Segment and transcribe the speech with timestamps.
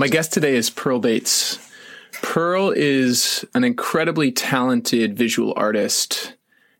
[0.00, 1.58] My guest today is Pearl Bates.
[2.22, 6.36] Pearl is an incredibly talented visual artist.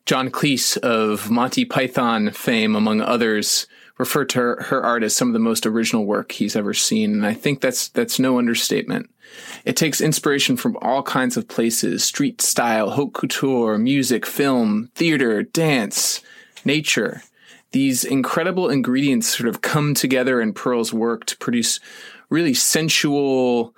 [0.07, 3.67] John Cleese of Monty Python fame, among others,
[3.99, 7.11] referred to her, her, art as some of the most original work he's ever seen,
[7.11, 9.07] and I think that's that's no understatement.
[9.65, 15.43] It takes inspiration from all kinds of places: street style, haute couture, music, film, theater,
[15.43, 16.21] dance,
[16.65, 17.21] nature.
[17.71, 21.79] These incredible ingredients sort of come together in Pearl's work to produce
[22.31, 23.75] really sensual,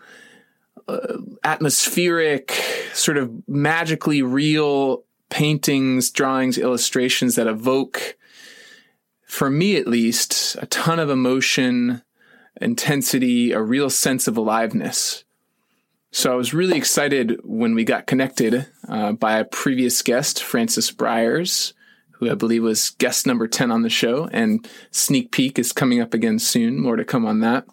[0.87, 2.51] uh, atmospheric,
[2.93, 8.15] sort of magically real paintings, drawings, illustrations that evoke,
[9.25, 12.03] for me at least, a ton of emotion,
[12.61, 15.25] intensity, a real sense of aliveness.
[16.11, 20.91] So I was really excited when we got connected uh, by a previous guest, Francis
[20.91, 21.73] Briers,
[22.11, 25.99] who I believe was guest number 10 on the show, and Sneak Peek is coming
[25.99, 26.79] up again soon.
[26.79, 27.65] More to come on that.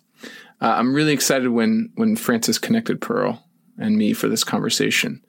[0.60, 3.44] Uh, I'm really excited when when Francis connected Pearl
[3.78, 5.22] and me for this conversation.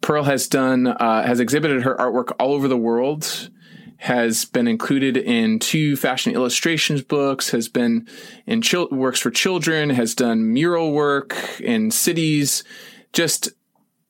[0.00, 3.50] Pearl has done uh, has exhibited her artwork all over the world.
[3.98, 7.50] Has been included in two fashion illustrations books.
[7.50, 8.08] Has been
[8.46, 9.90] in chil- works for children.
[9.90, 12.64] Has done mural work in cities.
[13.12, 13.50] Just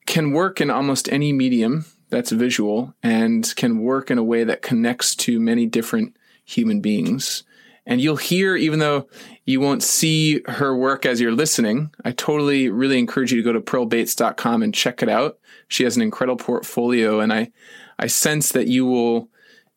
[0.07, 4.63] can work in almost any medium that's visual and can work in a way that
[4.63, 7.45] connects to many different human beings.
[7.87, 9.09] And you'll hear, even though
[9.45, 13.53] you won't see her work as you're listening, I totally really encourage you to go
[13.53, 15.39] to pearlbates.com and check it out.
[15.69, 17.51] She has an incredible portfolio, and I,
[17.99, 19.29] I sense that you will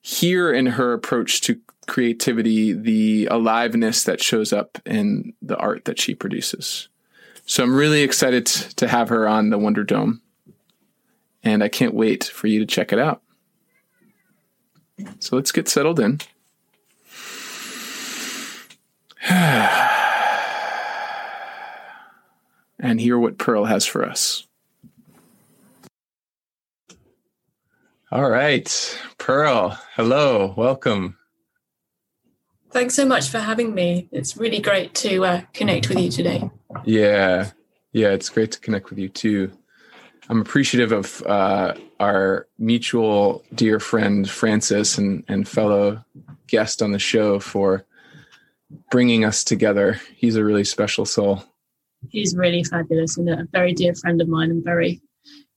[0.02, 6.00] hear in her approach to creativity the aliveness that shows up in the art that
[6.00, 6.90] she produces.
[7.46, 10.22] So I'm really excited to have her on the Wonder Dome,
[11.44, 13.22] and I can't wait for you to check it out.
[15.20, 16.20] So let's get settled in.
[22.84, 24.46] And hear what Pearl has for us.
[28.12, 31.18] All right, Pearl, hello, welcome.
[32.70, 34.10] Thanks so much for having me.
[34.12, 36.52] It's really great to uh, connect with you today.
[36.84, 37.52] Yeah,
[37.94, 39.52] yeah, it's great to connect with you too.
[40.30, 46.04] I'm appreciative of uh, our mutual dear friend Francis and, and fellow
[46.48, 47.86] guest on the show for
[48.92, 50.00] bringing us together.
[50.16, 51.44] He's a really special soul.
[52.10, 54.52] He's really fabulous and a very dear friend of mine.
[54.52, 55.02] I'm very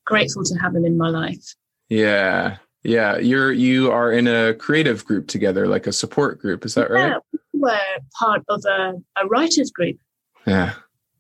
[0.05, 1.55] grateful to have him in my life.
[1.89, 2.59] Yeah.
[2.83, 3.19] Yeah.
[3.19, 6.65] You're you are in a creative group together, like a support group.
[6.65, 7.09] Is that right?
[7.09, 7.79] Yeah, we're
[8.19, 9.99] part of a, a writers group.
[10.47, 10.75] Yeah.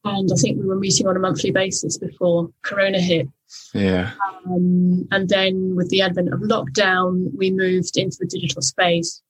[0.04, 3.28] And I think we were meeting on a monthly basis before Corona hit.
[3.74, 4.12] Yeah.
[4.46, 9.22] Um, and then with the advent of lockdown, we moved into the digital space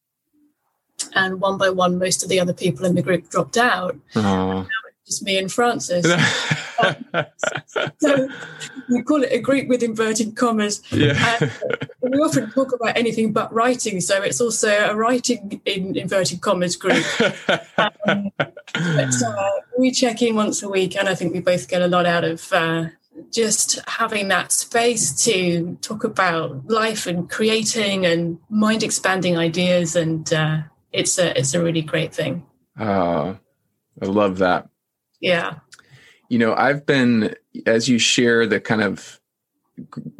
[1.14, 3.96] and one by one, most of the other people in the group dropped out.
[5.06, 6.04] Just me and Francis.
[7.98, 8.28] so
[8.88, 10.82] we call it a group with inverted commas.
[10.90, 11.48] Yeah.
[12.00, 16.76] we often talk about anything but writing, so it's also a writing in inverted commas
[16.76, 17.04] group.
[18.08, 21.82] Um, but uh, we check in once a week, and I think we both get
[21.82, 22.52] a lot out of.
[22.52, 22.86] Uh,
[23.32, 30.32] just having that space to talk about life and creating and mind expanding ideas and
[30.34, 30.58] uh,
[30.92, 32.44] it's a it's a really great thing.
[32.78, 33.34] Uh,
[34.00, 34.68] I love that.
[35.20, 35.56] Yeah.
[36.28, 37.34] You know, I've been
[37.66, 39.20] as you share the kind of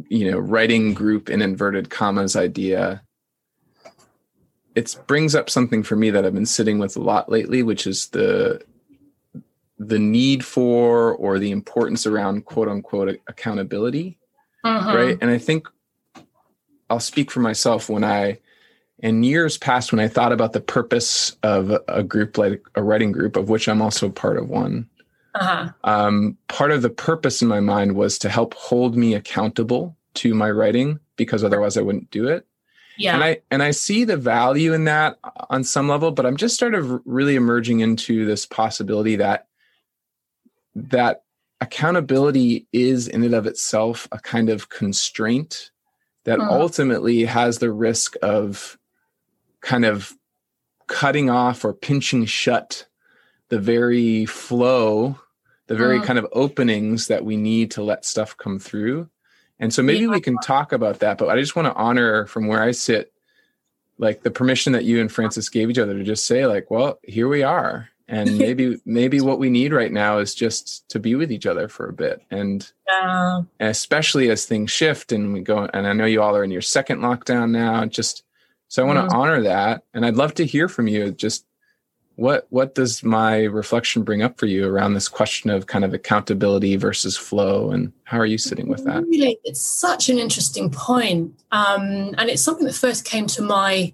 [0.09, 3.03] you know writing group in inverted commas idea.
[4.75, 7.87] It brings up something for me that I've been sitting with a lot lately, which
[7.87, 8.63] is the
[9.79, 14.19] the need for or the importance around quote unquote accountability.
[14.65, 14.97] Uh-huh.
[14.97, 15.19] Right.
[15.21, 15.69] And I think
[16.89, 18.39] I'll speak for myself when I
[19.01, 23.13] in years past, when I thought about the purpose of a group like a writing
[23.13, 24.89] group, of which I'm also part of one,
[25.35, 25.71] uh-huh.
[25.85, 30.35] um, part of the purpose in my mind was to help hold me accountable to
[30.35, 32.47] my writing because otherwise I wouldn't do it.
[32.99, 33.15] Yeah.
[33.15, 35.19] And I and I see the value in that
[35.51, 39.49] on some level, but I'm just sort of really emerging into this possibility that
[40.75, 41.25] that
[41.61, 45.71] accountability is in and of itself a kind of constraint
[46.25, 46.59] that uh-huh.
[46.59, 48.79] ultimately has the risk of
[49.67, 50.15] kind of
[50.87, 52.87] cutting off or pinching shut
[53.49, 55.19] the very flow,
[55.67, 56.07] the very uh-huh.
[56.07, 59.11] kind of openings that we need to let stuff come through.
[59.59, 60.11] And so maybe yeah.
[60.11, 63.13] we can talk about that, but I just want to honor from where I sit,
[63.99, 67.01] like the permission that you and Francis gave each other to just say, like, well,
[67.03, 67.89] here we are.
[68.07, 71.67] And maybe, maybe what we need right now is just to be with each other
[71.67, 72.23] for a bit.
[72.31, 72.71] And,
[73.59, 76.53] and especially as things shift and we go, and I know you all are in
[76.53, 78.23] your second lockdown now, just
[78.69, 79.19] so I want to mm.
[79.19, 79.83] honor that.
[79.95, 81.47] And I'd love to hear from you just
[82.17, 85.95] what what does my reflection bring up for you around this question of kind of
[85.95, 90.71] accountability versus flow and how are you sitting with that really it's such an interesting
[90.71, 93.93] point um, and it's something that first came to my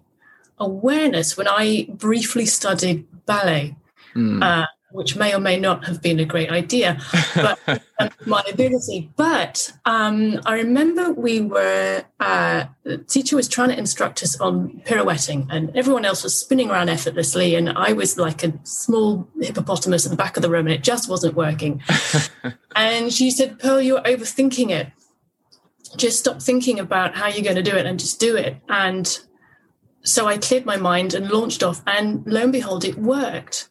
[0.58, 3.74] awareness when i briefly studied ballet
[4.14, 4.40] mm.
[4.40, 7.00] uh, which may or may not have been a great idea,
[7.34, 7.58] but
[8.26, 9.10] my ability.
[9.16, 14.82] But um, I remember we were, uh, the teacher was trying to instruct us on
[14.84, 17.54] pirouetting, and everyone else was spinning around effortlessly.
[17.54, 20.82] And I was like a small hippopotamus at the back of the room, and it
[20.82, 21.82] just wasn't working.
[22.76, 24.88] and she said, Pearl, you're overthinking it.
[25.96, 28.56] Just stop thinking about how you're going to do it and just do it.
[28.68, 29.18] And
[30.04, 33.68] so I cleared my mind and launched off, and lo and behold, it worked.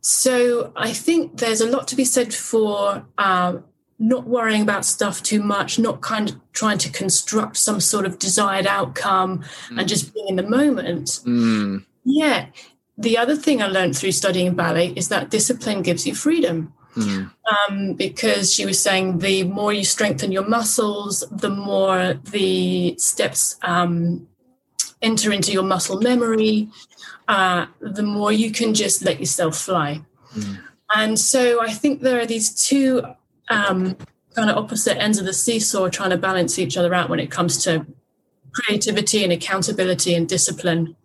[0.00, 3.64] So I think there's a lot to be said for um,
[3.98, 8.18] not worrying about stuff too much, not kind of trying to construct some sort of
[8.18, 9.78] desired outcome mm.
[9.78, 11.20] and just being in the moment.
[11.24, 11.84] Mm.
[12.04, 12.46] Yeah.
[12.96, 16.72] The other thing I learned through studying ballet is that discipline gives you freedom.
[16.96, 17.30] Mm.
[17.68, 23.56] Um, because she was saying the more you strengthen your muscles, the more the steps
[23.62, 24.26] um,
[25.00, 26.68] enter into your muscle memory,
[27.28, 30.00] uh, the more you can just let yourself fly.
[30.34, 30.58] Mm.
[30.94, 33.02] And so I think there are these two
[33.50, 33.96] um,
[34.34, 37.30] kind of opposite ends of the seesaw trying to balance each other out when it
[37.30, 37.86] comes to
[38.52, 40.96] creativity and accountability and discipline.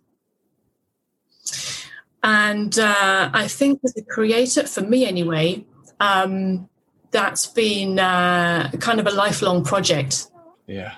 [2.22, 5.66] And uh, I think as a creator, for me anyway,
[6.00, 6.70] um,
[7.10, 10.28] that's been uh, kind of a lifelong project.
[10.66, 10.94] Yeah.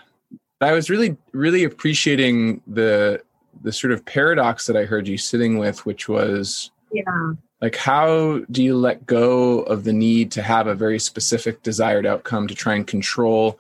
[0.60, 3.22] I was really, really appreciating the
[3.62, 7.32] the sort of paradox that I heard you sitting with, which was yeah.
[7.60, 12.06] like how do you let go of the need to have a very specific desired
[12.06, 13.58] outcome to try and control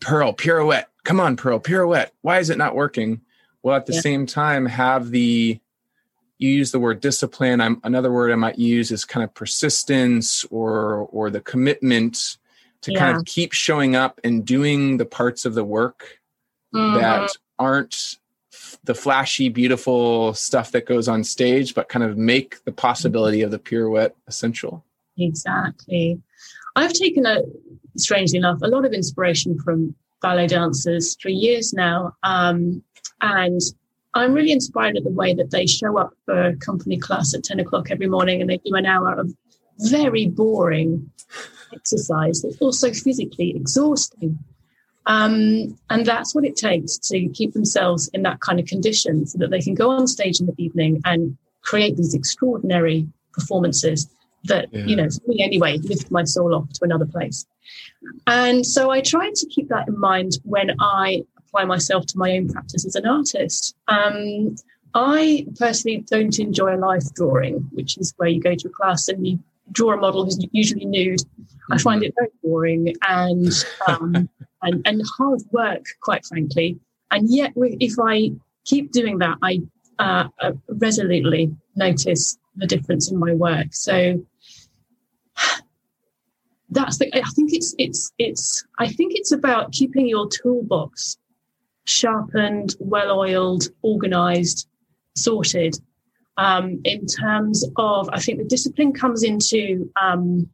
[0.00, 0.90] Pearl pirouette?
[1.04, 2.12] Come on, Pearl pirouette.
[2.22, 3.20] Why is it not working?
[3.62, 4.00] Well, at the yeah.
[4.00, 5.58] same time, have the
[6.38, 7.60] you use the word discipline.
[7.60, 12.38] I'm, another word I might use is kind of persistence or or the commitment
[12.82, 12.98] to yeah.
[12.98, 16.20] kind of keep showing up and doing the parts of the work
[16.74, 17.00] mm-hmm.
[17.00, 18.18] that aren't
[18.84, 23.50] the flashy, beautiful stuff that goes on stage, but kind of make the possibility of
[23.50, 24.84] the pirouette essential.
[25.18, 26.20] Exactly.
[26.76, 27.42] I've taken a,
[27.96, 32.14] strangely enough, a lot of inspiration from ballet dancers for years now.
[32.22, 32.82] Um,
[33.20, 33.60] and
[34.14, 37.60] I'm really inspired at the way that they show up for company class at 10
[37.60, 39.32] o'clock every morning and they do an hour of
[39.78, 41.10] very boring
[41.72, 44.38] exercise that's also physically exhausting.
[45.06, 49.38] Um, and that's what it takes to keep themselves in that kind of condition so
[49.38, 54.08] that they can go on stage in the evening and create these extraordinary performances
[54.44, 54.84] that, yeah.
[54.84, 57.46] you know, for me anyway, lift my soul off to another place.
[58.26, 62.32] And so I try to keep that in mind when I apply myself to my
[62.32, 63.74] own practice as an artist.
[63.88, 64.56] Um,
[64.94, 69.08] I personally don't enjoy a life drawing, which is where you go to a class
[69.08, 69.38] and you
[69.72, 71.20] draw a model who's usually nude.
[71.70, 73.52] I find it very boring and
[73.88, 74.28] um,
[74.62, 76.78] and, and hard work, quite frankly.
[77.10, 78.30] And yet, if I
[78.64, 79.60] keep doing that, I
[79.98, 83.68] uh, uh, resolutely notice the difference in my work.
[83.72, 84.24] So
[86.70, 87.14] that's the.
[87.14, 88.64] I think it's it's it's.
[88.78, 91.18] I think it's about keeping your toolbox
[91.84, 94.68] sharpened, well oiled, organized,
[95.16, 95.78] sorted.
[96.36, 100.50] Um, in terms of, I think the discipline comes into um,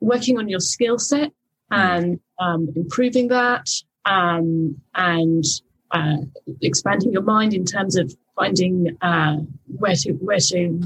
[0.00, 1.32] working on your skill set
[1.72, 1.74] hmm.
[1.74, 3.66] and um, improving that
[4.04, 5.44] um, and
[5.90, 6.18] uh,
[6.62, 9.36] expanding your mind in terms of finding uh,
[9.66, 10.80] where to where to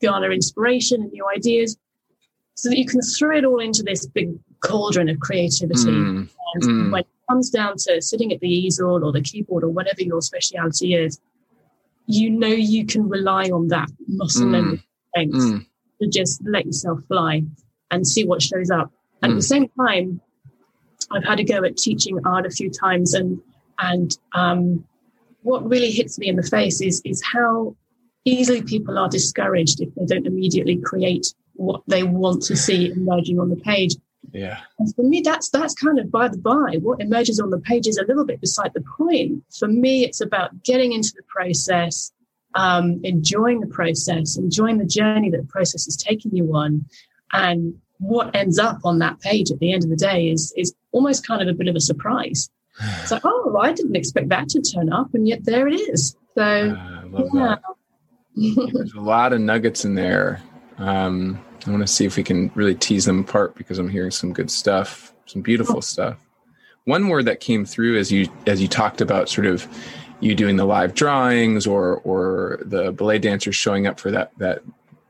[0.00, 1.76] garner inspiration and new ideas,
[2.54, 5.90] so that you can throw it all into this big cauldron of creativity.
[5.90, 6.28] Mm.
[6.54, 6.92] And mm.
[6.92, 10.22] when it comes down to sitting at the easel or the keyboard or whatever your
[10.22, 11.20] speciality is,
[12.06, 14.50] you know you can rely on that muscle mm.
[14.50, 15.66] memory strength mm.
[16.00, 17.42] to just let yourself fly
[17.90, 18.92] and see what shows up.
[19.22, 19.36] And mm.
[19.36, 20.20] at the same time,
[21.10, 23.40] I've had a go at teaching art a few times, and
[23.78, 24.84] and um,
[25.42, 27.76] what really hits me in the face is is how
[28.24, 33.38] easily people are discouraged if they don't immediately create what they want to see emerging
[33.38, 33.94] on the page.
[34.32, 34.60] Yeah.
[34.78, 36.78] And for me, that's that's kind of by the by.
[36.80, 39.44] What emerges on the page is a little bit beside the point.
[39.58, 42.12] For me, it's about getting into the process,
[42.54, 46.86] um, enjoying the process, enjoying the journey that the process is taking you on,
[47.32, 50.74] and what ends up on that page at the end of the day is is
[50.92, 52.50] almost kind of a bit of a surprise.
[53.02, 56.16] It's like, oh, I didn't expect that to turn up, and yet there it is.
[56.34, 57.56] So, uh, yeah.
[58.36, 60.42] There's a lot of nuggets in there.
[60.78, 64.10] Um, I want to see if we can really tease them apart because I'm hearing
[64.10, 65.80] some good stuff, some beautiful oh.
[65.80, 66.16] stuff.
[66.84, 69.66] One word that came through as you as you talked about sort of
[70.20, 74.62] you doing the live drawings or or the ballet dancers showing up for that that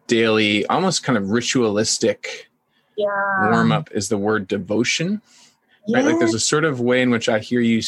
[0.07, 2.51] daily almost kind of ritualistic
[2.97, 3.51] yeah.
[3.51, 5.21] warm up is the word devotion
[5.87, 5.99] yeah.
[5.99, 7.81] right like there's a sort of way in which i hear you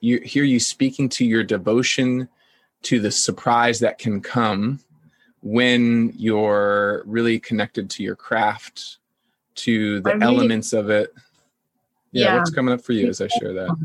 [0.00, 2.28] you hear you speaking to your devotion
[2.82, 4.78] to the surprise that can come
[5.42, 8.98] when you're really connected to your craft
[9.54, 11.12] to the really, elements of it.
[12.12, 13.76] Yeah, yeah, what's coming up for you as i share that?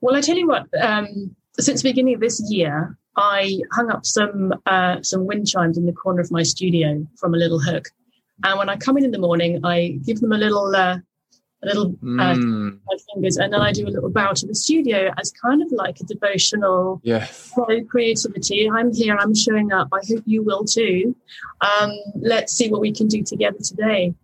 [0.00, 4.06] Well i tell you what um, since the beginning of this year i hung up
[4.06, 7.88] some uh, some wind chimes in the corner of my studio from a little hook.
[8.44, 10.98] And when i come in in the morning i give them a little uh,
[11.66, 12.78] a little uh, mm.
[13.12, 15.98] fingers, and then I do a little bow to the studio as kind of like
[16.00, 17.52] a devotional yes.
[17.88, 18.70] creativity.
[18.70, 19.88] I'm here, I'm showing up.
[19.92, 21.16] I hope you will too.
[21.60, 24.14] Um, let's see what we can do together today.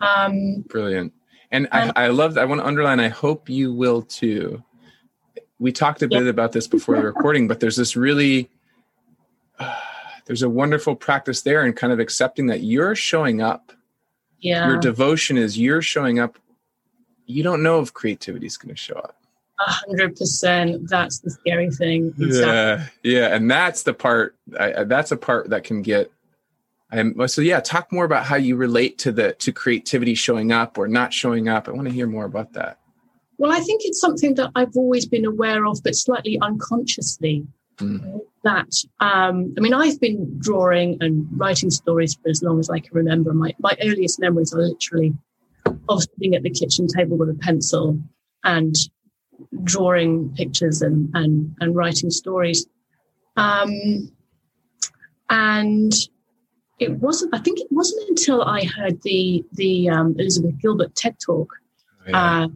[0.00, 1.12] Um, Brilliant.
[1.50, 4.62] And I, I love I want to underline, I hope you will too.
[5.58, 6.30] We talked a bit yeah.
[6.30, 8.50] about this before the recording, but there's this really,
[9.58, 9.74] uh,
[10.26, 13.72] there's a wonderful practice there and kind of accepting that you're showing up.
[14.40, 14.68] Yeah.
[14.68, 16.38] Your devotion is you're showing up
[17.28, 19.14] you don't know if creativity is going to show up.
[19.60, 20.88] A hundred percent.
[20.88, 22.14] That's the scary thing.
[22.18, 22.40] Exactly.
[22.42, 24.36] Yeah, yeah, and that's the part.
[24.58, 26.10] I, that's a part that can get.
[26.90, 30.78] I'm, so yeah, talk more about how you relate to the to creativity showing up
[30.78, 31.68] or not showing up.
[31.68, 32.78] I want to hear more about that.
[33.36, 37.46] Well, I think it's something that I've always been aware of, but slightly unconsciously.
[37.78, 38.20] Mm.
[38.44, 42.78] That um, I mean, I've been drawing and writing stories for as long as I
[42.78, 43.34] can remember.
[43.34, 45.14] My my earliest memories are literally
[45.88, 47.98] of sitting at the kitchen table with a pencil
[48.44, 48.74] and
[49.64, 52.66] drawing pictures and and, and writing stories.
[53.36, 54.12] Um,
[55.30, 55.92] and
[56.78, 57.34] it wasn't.
[57.34, 61.52] I think it wasn't until I heard the the um, Elizabeth Gilbert TED Talk.
[62.06, 62.48] Oh, yeah, uh,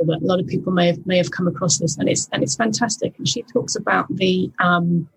[0.00, 2.56] a lot of people may have may have come across this, and it's and it's
[2.56, 3.14] fantastic.
[3.18, 5.08] And she talks about the um,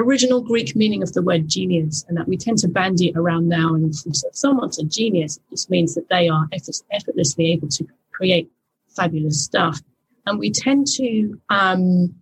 [0.00, 3.48] original Greek meaning of the word genius, and that we tend to bandy it around
[3.48, 3.74] now.
[3.74, 6.48] And if someone's a genius, it just means that they are
[6.92, 8.50] effortlessly able to create
[8.88, 9.80] fabulous stuff.
[10.26, 12.14] And we tend to um,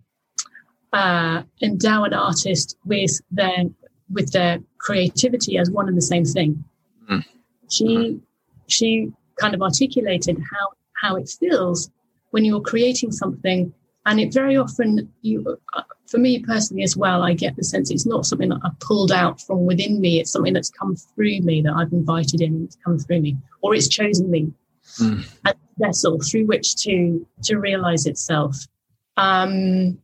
[0.92, 3.64] uh, endow an artist with their
[4.10, 6.64] with their creativity as one and the same thing.
[7.10, 7.24] Mm.
[7.70, 8.20] She mm.
[8.66, 11.90] she kind of articulated how how it feels
[12.30, 13.72] when you're creating something
[14.06, 17.90] and it very often you uh, for me personally as well i get the sense
[17.90, 20.20] it's not something that i've pulled out from within me.
[20.20, 23.74] It's something that's come through me that i've invited in it's come through me or
[23.74, 24.52] it's chosen me.
[25.00, 25.20] Mm.
[25.44, 28.56] as a vessel through which to to realize itself.
[29.18, 29.98] Um,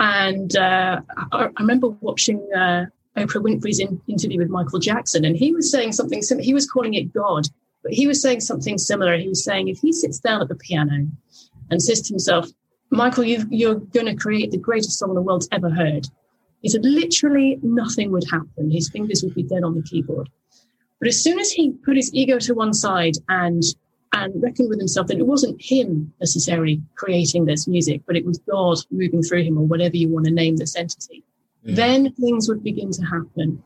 [0.00, 1.00] and uh,
[1.32, 5.70] I, I, remember watching uh, oprah winfrey's in, interview with michael jackson and he was
[5.70, 7.48] saying something similar he was calling it god
[7.82, 9.16] but he was saying something similar.
[9.16, 11.06] He was saying if he sits down at the piano
[11.70, 12.48] and says to himself
[12.90, 16.06] Michael, you are going to create the greatest song the world's ever heard.
[16.62, 18.70] He said literally nothing would happen.
[18.70, 20.28] His fingers would be dead on the keyboard.
[20.98, 23.62] But as soon as he put his ego to one side and
[24.14, 28.38] and reckoned with himself that it wasn't him necessarily creating this music, but it was
[28.50, 31.22] God moving through him, or whatever you want to name this entity,
[31.62, 31.74] yeah.
[31.74, 33.62] then things would begin to happen.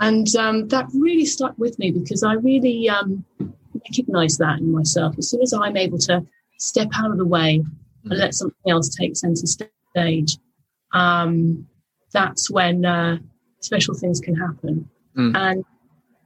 [0.00, 3.24] And um, that really stuck with me because I really um,
[3.72, 5.16] recognize that in myself.
[5.16, 6.26] As soon as I'm able to
[6.58, 7.64] step out of the way
[8.04, 10.38] and let something else take center stage,
[10.92, 11.66] um,
[12.12, 13.18] that's when uh,
[13.60, 14.88] special things can happen.
[15.16, 15.36] Mm.
[15.36, 15.64] And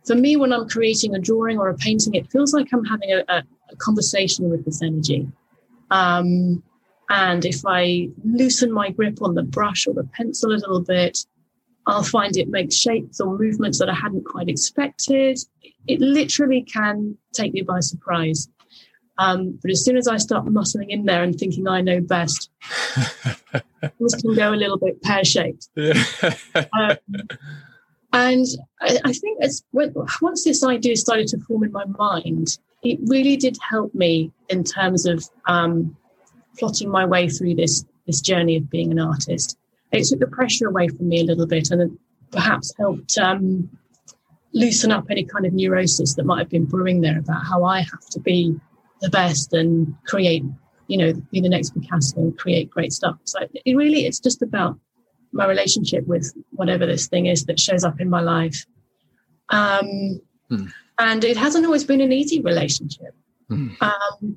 [0.07, 3.13] for me, when I'm creating a drawing or a painting, it feels like I'm having
[3.13, 5.27] a, a, a conversation with this energy.
[5.91, 6.63] Um,
[7.11, 11.25] and if I loosen my grip on the brush or the pencil a little bit,
[11.87, 15.39] I'll find it makes shapes or movements that I hadn't quite expected.
[15.87, 18.49] It literally can take me by surprise.
[19.19, 22.51] Um, but as soon as I start muscling in there and thinking I know best,
[24.01, 25.69] this can go a little bit pear shaped.
[25.77, 26.97] um,
[28.13, 28.47] and
[28.81, 33.37] I, I think it's once this idea started to form in my mind, it really
[33.37, 35.97] did help me in terms of um,
[36.59, 39.59] plotting my way through this this journey of being an artist.
[39.93, 41.99] It took the pressure away from me a little bit, and
[42.31, 43.69] perhaps helped um,
[44.53, 47.81] loosen up any kind of neurosis that might have been brewing there about how I
[47.81, 48.59] have to be
[49.01, 50.45] the best and create,
[50.87, 53.17] you know, be the next Picasso and create great stuff.
[53.25, 54.79] So it really, it's just about
[55.33, 58.65] my relationship with whatever this thing is that shows up in my life.
[59.51, 60.67] Um, hmm.
[60.99, 63.15] And it hasn't always been an easy relationship.
[63.49, 63.69] Hmm.
[63.81, 64.37] Um,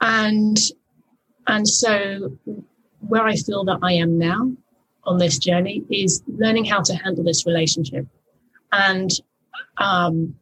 [0.00, 0.58] and
[1.46, 2.38] and so
[3.00, 4.52] where I feel that I am now
[5.04, 8.06] on this journey is learning how to handle this relationship
[8.72, 9.10] and
[9.76, 10.36] um,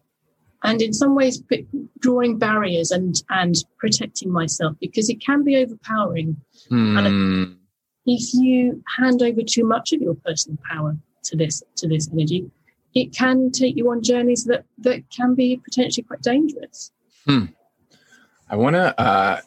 [0.62, 1.42] and in some ways
[1.98, 6.36] drawing barriers and and protecting myself because it can be overpowering
[6.70, 6.98] mm.
[6.98, 7.56] and
[8.06, 12.50] if you hand over too much of your personal power to this to this energy
[12.94, 16.92] it can take you on journeys that that can be potentially quite dangerous
[17.26, 17.44] hmm.
[18.50, 19.40] i want to uh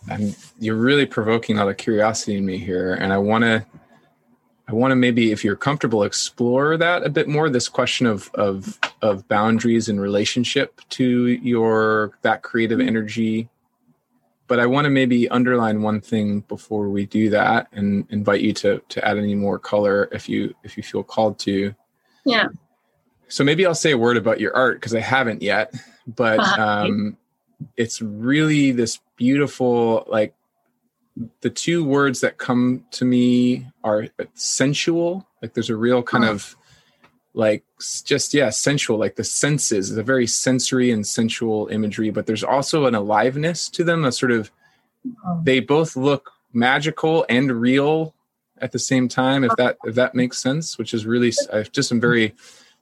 [0.60, 3.66] you're really provoking a lot of curiosity in me here and i want to
[4.68, 7.50] I want to maybe, if you're comfortable, explore that a bit more.
[7.50, 12.88] This question of of of boundaries and relationship to your that creative mm-hmm.
[12.88, 13.50] energy.
[14.48, 18.54] But I want to maybe underline one thing before we do that, and invite you
[18.54, 21.76] to to add any more color if you if you feel called to.
[22.26, 22.48] Yeah.
[23.28, 25.74] So maybe I'll say a word about your art because I haven't yet,
[26.08, 26.64] but uh-huh.
[26.64, 27.18] um,
[27.78, 30.34] it's really this beautiful like
[31.42, 36.32] the two words that come to me are sensual like there's a real kind oh.
[36.32, 36.56] of
[37.34, 37.64] like
[38.06, 42.44] just yeah sensual like the senses is a very sensory and sensual imagery but there's
[42.44, 44.52] also an aliveness to them a sort of
[45.26, 45.40] oh.
[45.44, 48.14] they both look magical and real
[48.60, 51.92] at the same time if that if that makes sense which is really i just
[51.92, 52.34] am very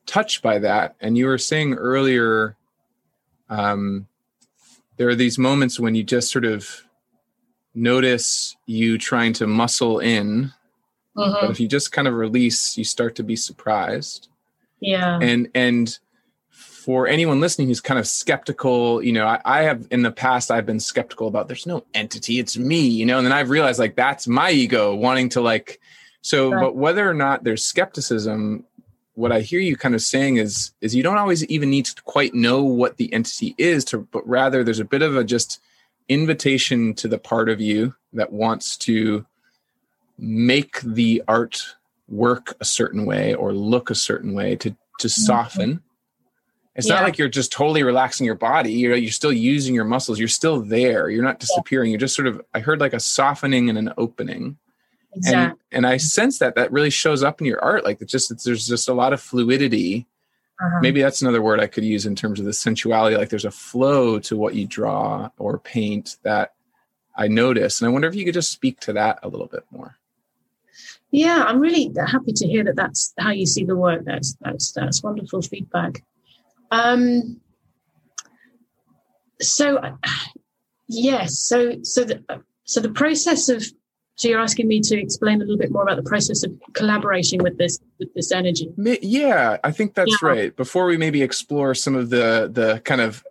[0.06, 2.56] touched by that and you were saying earlier
[3.50, 4.08] um
[4.98, 6.84] there are these moments when you just sort of
[7.75, 10.51] notice you trying to muscle in
[11.17, 11.33] mm-hmm.
[11.41, 14.29] but if you just kind of release you start to be surprised
[14.79, 15.99] yeah and and
[16.49, 20.51] for anyone listening who's kind of skeptical you know I, I, have in the past
[20.51, 23.79] i've been skeptical about there's no entity it's me you know and then i've realized
[23.79, 25.79] like that's my ego wanting to like
[26.21, 26.62] so right.
[26.62, 28.65] but whether or not there's skepticism
[29.15, 32.01] what i hear you kind of saying is is you don't always even need to
[32.03, 35.62] quite know what the entity is to but rather there's a bit of a just
[36.10, 39.26] invitation to the part of you that wants to
[40.18, 41.76] make the art
[42.08, 45.22] work a certain way or look a certain way to to mm-hmm.
[45.22, 45.84] soften.
[46.76, 46.96] It's yeah.
[46.96, 48.74] not like you're just totally relaxing your body.
[48.74, 50.20] You're you're still using your muscles.
[50.20, 51.10] You're still there.
[51.10, 51.92] You're not disappearing.
[51.92, 54.58] You're just sort of i heard like a softening and an opening.
[55.16, 55.60] Exactly.
[55.72, 57.84] and and i sense that that really shows up in your art.
[57.84, 60.08] Like it's just there's just a lot of fluidity
[60.62, 60.80] uh-huh.
[60.82, 63.18] Maybe that's another word I could use in terms of the sensuality.
[63.18, 66.54] Like there's a flow to what you draw or paint that
[67.16, 67.82] I notice.
[67.82, 69.98] And I wonder if you could just speak to that a little bit more.
[71.12, 74.04] Yeah, I'm really happy to hear that that's how you see the work.
[74.04, 76.04] That's that's that's wonderful feedback.
[76.72, 77.39] Um,
[79.39, 79.80] so
[80.88, 83.63] yes, so so the so the process of
[84.16, 87.44] so you're asking me to explain a little bit more about the process of collaborating
[87.44, 88.72] with this with this energy.
[88.78, 90.30] Yeah, I think that's yeah.
[90.30, 90.56] right.
[90.56, 93.24] Before we maybe explore some of the the kind of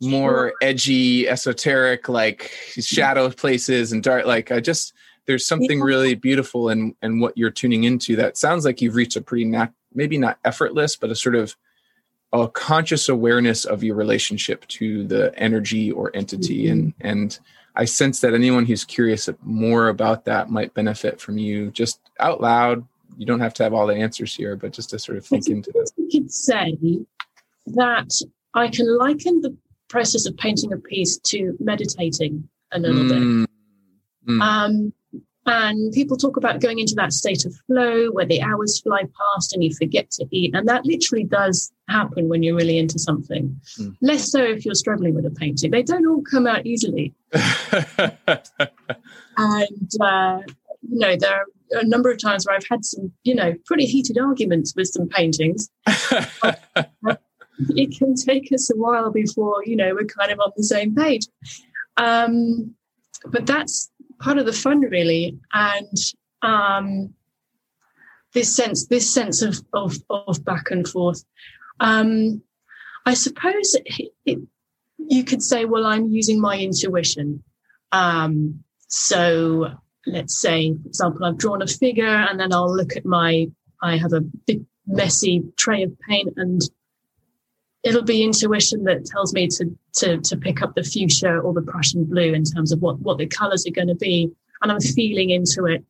[0.00, 4.92] more edgy, esoteric, like shadow places and dark, like I just
[5.26, 5.84] there's something yeah.
[5.84, 8.16] really beautiful in in what you're tuning into.
[8.16, 11.56] That sounds like you've reached a pretty nat- maybe not effortless, but a sort of
[12.32, 16.72] a conscious awareness of your relationship to the energy or entity mm-hmm.
[16.72, 17.38] and and
[17.74, 22.40] I sense that anyone who's curious more about that might benefit from you just out
[22.40, 22.86] loud.
[23.16, 25.48] You don't have to have all the answers here, but just to sort of think
[25.48, 25.92] into this.
[25.96, 26.76] You could say
[27.66, 28.10] that
[28.54, 29.56] I can liken the
[29.88, 33.08] process of painting a piece to meditating a little mm.
[33.08, 33.50] bit.
[34.28, 34.40] Mm.
[34.40, 34.92] Um,
[35.46, 39.52] and people talk about going into that state of flow where the hours fly past
[39.52, 40.54] and you forget to eat.
[40.54, 43.58] And that literally does happen when you're really into something.
[43.78, 43.96] Mm.
[44.00, 45.70] Less so if you're struggling with a painting.
[45.70, 47.14] They don't all come out easily.
[47.32, 48.18] and,
[50.00, 50.40] uh,
[50.82, 53.86] you know, there are a number of times where I've had some, you know, pretty
[53.86, 55.70] heated arguments with some paintings.
[55.86, 56.78] it
[57.98, 61.26] can take us a while before, you know, we're kind of on the same page.
[61.96, 62.74] Um,
[63.26, 65.96] but that's part of the fun really and
[66.42, 67.12] um,
[68.34, 71.24] this sense this sense of of, of back and forth
[71.80, 72.42] um,
[73.06, 74.38] i suppose it, it,
[75.08, 77.42] you could say, well, I'm using my intuition.
[77.92, 79.72] Um, so
[80.06, 83.46] let's say, for example, I've drawn a figure and then I'll look at my,
[83.82, 86.60] I have a big messy tray of paint and
[87.82, 91.62] it'll be intuition that tells me to, to, to pick up the fuchsia or the
[91.62, 94.30] Prussian blue in terms of what, what the colors are going to be.
[94.62, 95.84] And I'm feeling into it.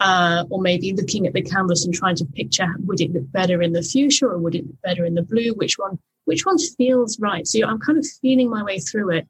[0.00, 3.62] Uh, or maybe looking at the canvas and trying to picture would it look better
[3.62, 5.52] in the fuchsia or would it look better in the blue?
[5.54, 5.96] Which one?
[6.24, 7.46] Which one feels right?
[7.46, 9.28] So I'm kind of feeling my way through it.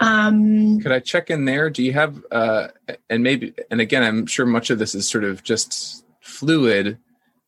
[0.00, 1.70] Um, Could I check in there?
[1.70, 2.68] Do you have, uh,
[3.08, 6.98] and maybe, and again, I'm sure much of this is sort of just fluid,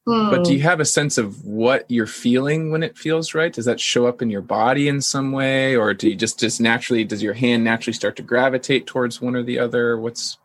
[0.04, 0.64] but do you hmm.
[0.64, 3.52] have a sense of what you're feeling when it feels right?
[3.52, 6.60] Does that show up in your body in some way, or do you just just
[6.60, 7.04] naturally?
[7.04, 9.96] Does your hand naturally start to gravitate towards one or the other?
[9.96, 10.38] What's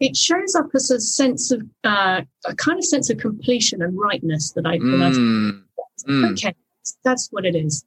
[0.00, 3.98] it shows up as a sense of uh, a kind of sense of completion and
[3.98, 5.62] rightness that I mm.
[6.06, 6.32] mm.
[6.32, 6.54] okay,
[7.02, 7.84] that's what it is.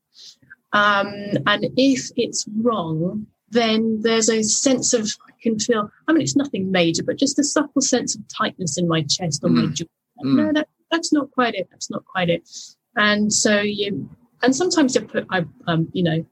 [0.71, 1.13] Um,
[1.45, 5.89] and if it's wrong, then there's a sense of I can feel.
[6.08, 9.44] I mean, it's nothing major, but just a subtle sense of tightness in my chest
[9.44, 9.68] or mm.
[9.68, 9.86] my jaw.
[10.24, 10.36] Mm.
[10.36, 11.68] No, that, that's not quite it.
[11.72, 12.48] That's not quite it.
[12.96, 14.10] And so you,
[14.42, 16.26] and sometimes you put, I, um, you know,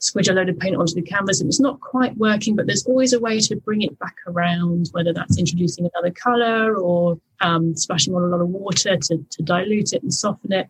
[0.00, 2.86] squidge a load of paint onto the canvas and it's not quite working, but there's
[2.86, 7.74] always a way to bring it back around, whether that's introducing another color or um,
[7.74, 10.68] splashing on a lot of water to, to dilute it and soften it.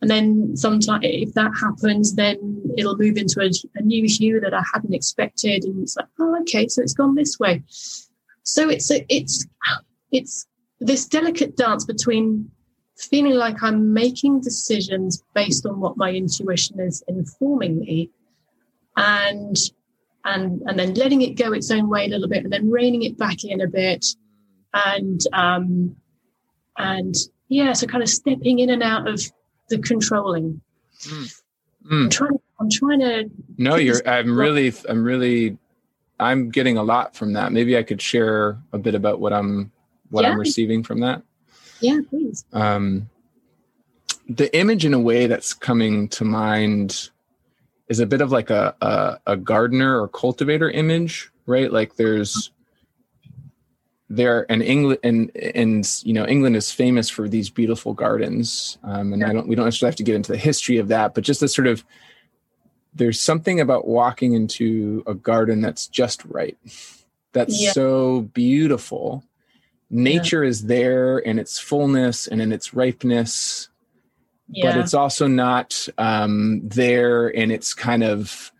[0.00, 4.52] And then sometimes, if that happens, then it'll move into a, a, new hue that
[4.52, 7.62] I hadn't expected, and it's like, oh, okay, so it's gone this way.
[8.42, 9.46] So it's a, it's
[10.12, 10.46] it's
[10.80, 12.50] this delicate dance between
[12.98, 18.10] feeling like I'm making decisions based on what my intuition is informing me,
[18.96, 19.56] and
[20.24, 23.04] and and then letting it go its own way a little bit, and then reining
[23.04, 24.04] it back in a bit,
[24.74, 25.96] and um,
[26.76, 27.14] and
[27.48, 29.20] yeah, so kind of stepping in and out of
[29.68, 30.60] the controlling.
[31.00, 31.42] Mm.
[31.86, 32.04] Mm.
[32.04, 32.40] I'm trying.
[32.60, 33.30] I'm trying to.
[33.58, 34.06] No, you're.
[34.06, 34.72] I'm really.
[34.88, 35.58] I'm really.
[36.20, 37.52] I'm getting a lot from that.
[37.52, 39.72] Maybe I could share a bit about what I'm
[40.10, 40.30] what yeah.
[40.30, 41.22] I'm receiving from that.
[41.80, 42.44] Yeah, please.
[42.52, 43.10] Um,
[44.28, 47.10] the image, in a way, that's coming to mind
[47.88, 51.70] is a bit of like a, a, a gardener or cultivator image, right?
[51.70, 52.50] Like there's
[54.16, 58.78] there and England and and you know England is famous for these beautiful gardens.
[58.82, 59.28] Um, and yeah.
[59.28, 61.40] I don't we don't necessarily have to get into the history of that, but just
[61.40, 61.84] the sort of
[62.94, 66.56] there's something about walking into a garden that's just right.
[67.32, 67.72] That's yeah.
[67.72, 69.24] so beautiful.
[69.90, 70.48] Nature yeah.
[70.48, 73.68] is there in its fullness and in its ripeness,
[74.48, 78.52] but it's also not um, there in its kind of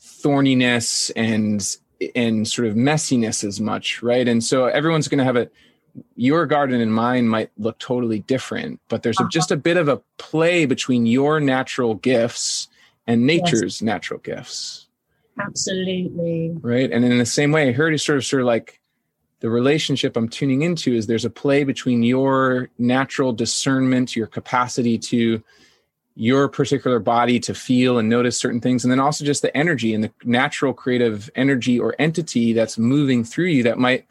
[0.00, 1.76] thorniness and
[2.14, 4.26] and sort of messiness as much, right?
[4.26, 5.48] And so everyone's going to have a
[6.16, 9.28] your garden and mine might look totally different, but there's uh-huh.
[9.28, 12.68] a, just a bit of a play between your natural gifts
[13.06, 13.82] and nature's yes.
[13.82, 14.88] natural gifts.
[15.38, 16.56] Absolutely.
[16.60, 16.90] Right.
[16.90, 18.80] And in the same way, I heard you sort of sort of like
[19.40, 24.96] the relationship I'm tuning into is there's a play between your natural discernment, your capacity
[24.98, 25.42] to
[26.16, 29.94] your particular body to feel and notice certain things and then also just the energy
[29.94, 34.06] and the natural creative energy or entity that's moving through you that might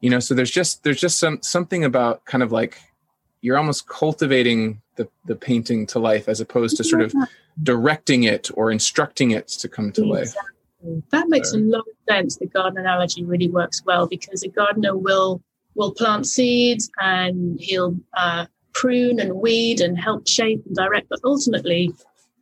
[0.00, 2.80] you know so there's just there's just some something about kind of like
[3.40, 7.14] you're almost cultivating the the painting to life as opposed to sort of
[7.62, 10.34] directing it or instructing it to come to life.
[11.10, 12.36] That makes a lot of sense.
[12.36, 15.42] The garden analogy really works well because a gardener will
[15.74, 21.20] will plant seeds and he'll uh, prune and weed and help shape and direct, but
[21.24, 21.92] ultimately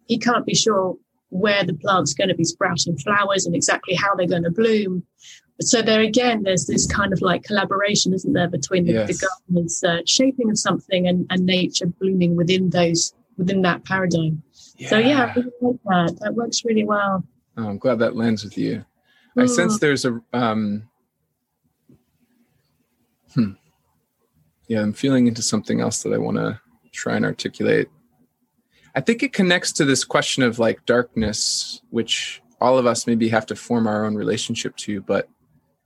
[0.06, 0.96] he can't be sure
[1.28, 5.04] where the plant's going to be sprouting flowers and exactly how they're going to bloom.
[5.60, 9.06] So there again, there's this kind of like collaboration, isn't there, between the, yes.
[9.08, 14.42] the gardener's uh, shaping of something and, and nature blooming within those within that paradigm.
[14.76, 14.88] Yeah.
[14.88, 16.18] So yeah, really like that.
[16.20, 17.24] That works really well.
[17.56, 18.84] Oh, I'm glad that lands with you.
[19.36, 19.80] I sense mm.
[19.80, 20.88] there's a um,
[23.34, 23.52] hmm
[24.68, 26.60] yeah, I'm feeling into something else that I want to
[26.92, 27.88] try and articulate.
[28.94, 33.28] I think it connects to this question of like darkness, which all of us maybe
[33.28, 35.00] have to form our own relationship to.
[35.00, 35.28] But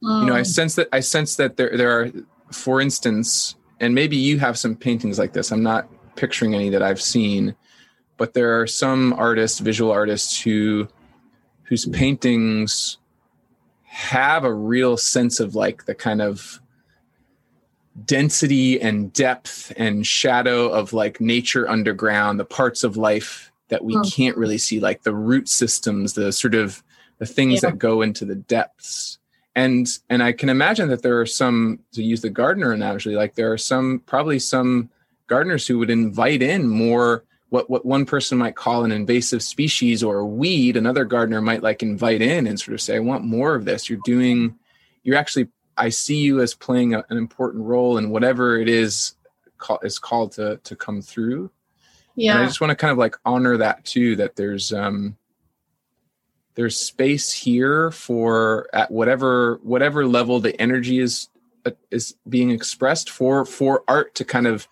[0.03, 0.47] you know, I mm.
[0.47, 2.13] sense that I sense that there there are,
[2.53, 5.51] for instance, and maybe you have some paintings like this.
[5.51, 7.55] I'm not picturing any that I've seen,
[8.17, 10.89] but there are some artists, visual artists, who
[11.65, 12.99] whose paintings
[13.85, 16.61] have a real sense of like the kind of
[18.05, 23.97] density and depth and shadow of like nature underground, the parts of life that we
[23.97, 24.03] oh.
[24.03, 26.83] can't really see, like the root systems, the sort of
[27.19, 27.71] the things yeah.
[27.71, 29.19] that go into the depths.
[29.55, 33.35] And and I can imagine that there are some, to use the gardener analogy, like
[33.35, 34.91] there are some probably some
[35.27, 40.03] gardeners who would invite in more what what one person might call an invasive species
[40.03, 43.25] or a weed, another gardener might like invite in and sort of say, "I want
[43.25, 44.59] more of this." You're doing,
[45.03, 45.49] you're actually.
[45.77, 49.15] I see you as playing a, an important role in whatever it is
[49.59, 51.51] call, is called to to come through.
[52.15, 54.17] Yeah, and I just want to kind of like honor that too.
[54.17, 55.17] That there's um
[56.57, 61.29] there's space here for at whatever whatever level the energy is
[61.65, 64.67] uh, is being expressed for for art to kind of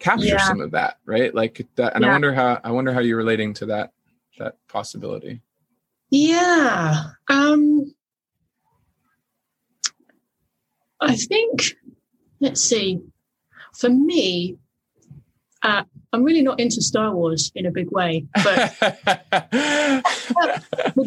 [0.00, 0.46] capture yeah.
[0.46, 2.10] some of that right like that and yeah.
[2.10, 3.92] i wonder how i wonder how you're relating to that
[4.38, 5.40] that possibility
[6.10, 7.93] yeah um
[11.04, 11.76] i think
[12.40, 13.00] let's see
[13.72, 14.56] for me
[15.64, 15.82] uh,
[16.14, 20.02] I'm really not into Star Wars in a big way, but the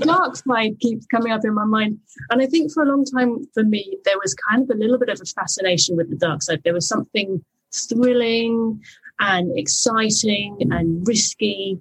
[0.02, 2.00] dark side keeps coming up in my mind.
[2.30, 4.98] And I think for a long time, for me, there was kind of a little
[4.98, 6.62] bit of a fascination with the dark side.
[6.64, 8.82] There was something thrilling
[9.20, 11.80] and exciting and risky,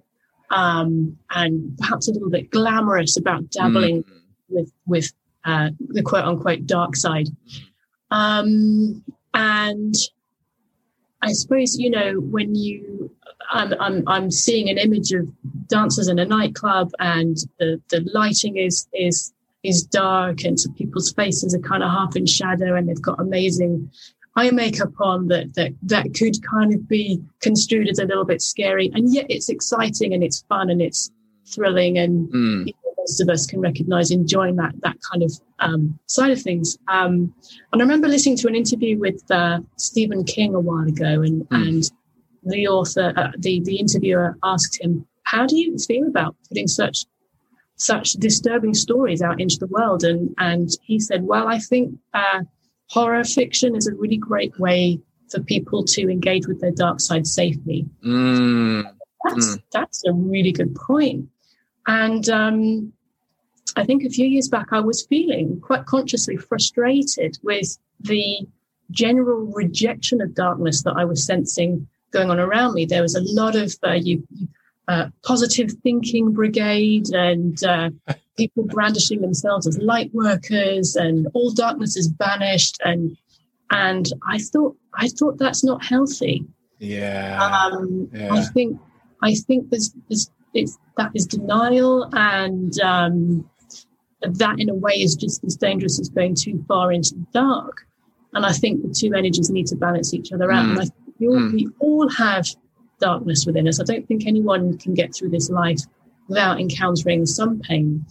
[0.51, 4.21] um, and perhaps a little bit glamorous about dabbling mm.
[4.51, 5.13] with with
[5.45, 7.29] uh, the quote unquote dark side.
[8.11, 9.03] Um,
[9.35, 9.95] and
[11.23, 13.11] I suppose you know when you
[13.51, 15.29] I'm, I'm I'm seeing an image of
[15.69, 21.13] dancers in a nightclub and the the lighting is is is dark and so people's
[21.13, 23.91] faces are kind of half in shadow and they've got amazing
[24.37, 28.43] eye makeup on that that that could kind of be construed as a little bit
[28.43, 28.91] scary.
[28.95, 31.11] And yet it's exciting and it's fun and it's
[31.47, 32.75] thrilling and mm
[33.07, 36.77] most of us can recognize enjoying that that kind of um, side of things.
[36.89, 37.33] Um,
[37.73, 41.49] and I remember listening to an interview with uh, Stephen King a while ago, and
[41.49, 41.69] mm.
[41.69, 41.91] and
[42.45, 47.05] the author, uh, the the interviewer asked him, "How do you feel about putting such
[47.77, 52.43] such disturbing stories out into the world?" And and he said, "Well, I think uh,
[52.91, 57.27] horror fiction is a really great way." For people to engage with their dark side
[57.27, 57.85] safely.
[58.05, 58.85] Mm.
[59.25, 59.63] That's, mm.
[59.73, 61.29] that's a really good point.
[61.87, 62.93] And um,
[63.77, 68.47] I think a few years back, I was feeling quite consciously frustrated with the
[68.91, 72.87] general rejection of darkness that I was sensing going on around me.
[72.87, 74.27] There was a lot of uh, you,
[74.89, 77.91] uh, positive thinking brigade and uh,
[78.39, 82.79] people brandishing themselves as light workers, and all darkness is banished.
[82.85, 83.17] And
[83.71, 86.47] and I thought I thought that's not healthy.
[86.79, 87.43] Yeah.
[87.43, 88.33] Um, yeah.
[88.33, 88.81] I think
[89.23, 93.49] I think there's, there's it's that is denial and um,
[94.35, 97.87] that in a way is just as dangerous as going too far into the dark.
[98.35, 100.67] And I think the two energies need to balance each other out.
[100.67, 100.71] Mm.
[100.71, 101.53] And I think we all, mm.
[101.53, 102.47] we all have
[103.01, 103.81] darkness within us.
[103.81, 105.81] I don't think anyone can get through this life
[106.29, 108.05] without encountering some pain.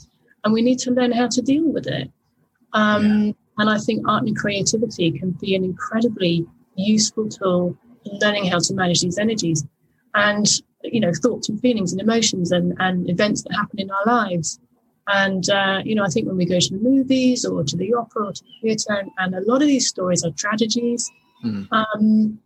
[0.43, 2.11] And we need to learn how to deal with it.
[2.73, 3.31] Um, yeah.
[3.57, 8.59] And I think art and creativity can be an incredibly useful tool in learning how
[8.59, 9.65] to manage these energies
[10.13, 10.45] and,
[10.83, 14.59] you know, thoughts and feelings and emotions and, and events that happen in our lives.
[15.07, 17.93] And, uh, you know, I think when we go to the movies or to the
[17.93, 21.11] opera or to the theatre, and, and a lot of these stories are tragedies.
[21.43, 21.67] Mm.
[21.71, 22.39] Um,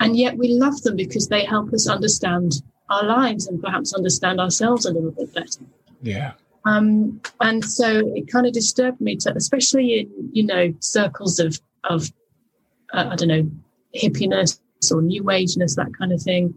[0.00, 4.40] and yet we love them because they help us understand our lives and perhaps understand
[4.40, 5.60] ourselves a little bit better.
[6.00, 6.32] Yeah.
[6.64, 11.60] Um, and so it kind of disturbed me to, especially in, you know, circles of,
[11.84, 12.10] of,
[12.92, 13.50] uh, I don't know,
[13.94, 14.60] hippiness
[14.92, 16.54] or new ageness, that kind of thing.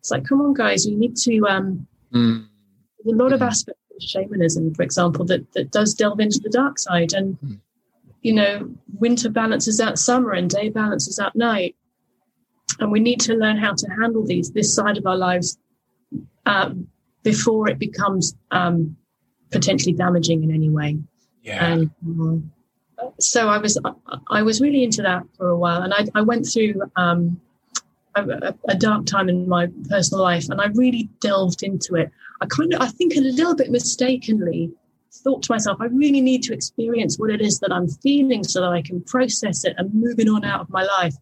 [0.00, 2.44] It's like, come on, guys, you need to, um, mm.
[2.44, 3.34] a lot mm.
[3.34, 7.12] of aspects shamanism, for example, that, that does delve into the dark side.
[7.12, 7.60] And, mm.
[8.22, 11.76] you know, winter balances out summer and day balances out night.
[12.80, 15.58] And we need to learn how to handle these, this side of our lives,
[16.46, 16.88] um,
[17.22, 18.96] before it becomes um,
[19.50, 20.98] potentially damaging in any way.
[21.42, 21.64] Yeah.
[21.64, 21.90] And,
[22.98, 23.78] uh, so I was
[24.28, 27.40] I was really into that for a while, and I, I went through um,
[28.14, 32.10] a, a, dark time in my personal life, and I really delved into it.
[32.40, 34.72] I kind of, I think, a little bit mistakenly
[35.12, 38.60] thought to myself, I really need to experience what it is that I'm feeling so
[38.60, 41.14] that I can process it and move it on out of my life.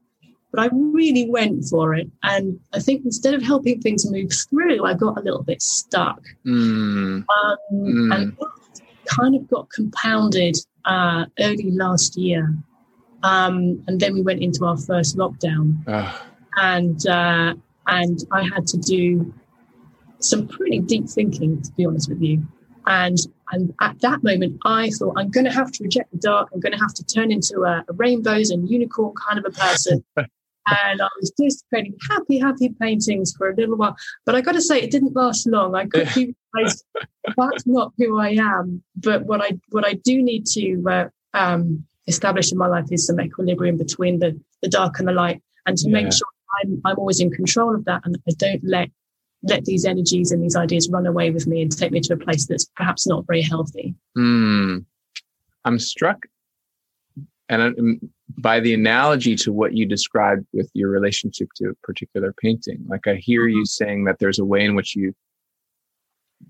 [0.51, 4.85] But I really went for it, and I think instead of helping things move through,
[4.85, 7.25] I got a little bit stuck, mm.
[7.25, 8.15] Um, mm.
[8.15, 8.37] and
[9.07, 12.55] kind of got compounded uh, early last year.
[13.23, 15.83] Um, and then we went into our first lockdown.
[15.87, 17.55] Ah and uh,
[17.87, 19.33] and I had to do
[20.25, 22.43] some pretty deep thinking, to be honest with you.
[22.87, 23.19] And
[23.53, 26.49] and at that moment, I thought I'm going to have to reject the dark.
[26.53, 29.51] I'm going to have to turn into a, a rainbows and unicorn kind of a
[29.51, 30.03] person.
[30.17, 33.97] and I was just creating happy, happy paintings for a little while.
[34.25, 35.75] But I got to say, it didn't last long.
[35.75, 36.85] I quickly realized
[37.37, 38.83] that's not who I am.
[38.97, 43.07] But what I what I do need to uh, um, establish in my life is
[43.07, 45.95] some equilibrium between the the dark and the light, and to yeah.
[45.95, 46.29] make sure
[46.63, 48.91] I'm, I'm always in control of that and I don't let
[49.43, 52.17] let these energies and these ideas run away with me and take me to a
[52.17, 53.95] place that's perhaps not very healthy.
[54.17, 54.85] Mm.
[55.65, 56.27] I'm struck
[57.53, 58.01] and
[58.39, 62.83] by the analogy to what you described with your relationship to a particular painting.
[62.89, 63.65] Like I hear you mm-hmm.
[63.65, 65.15] saying that there's a way in which you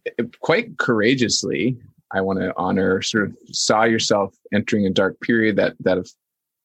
[0.06, 1.76] eh, quite courageously,
[2.12, 5.98] I want to honor, sort of saw yourself entering a dark period that that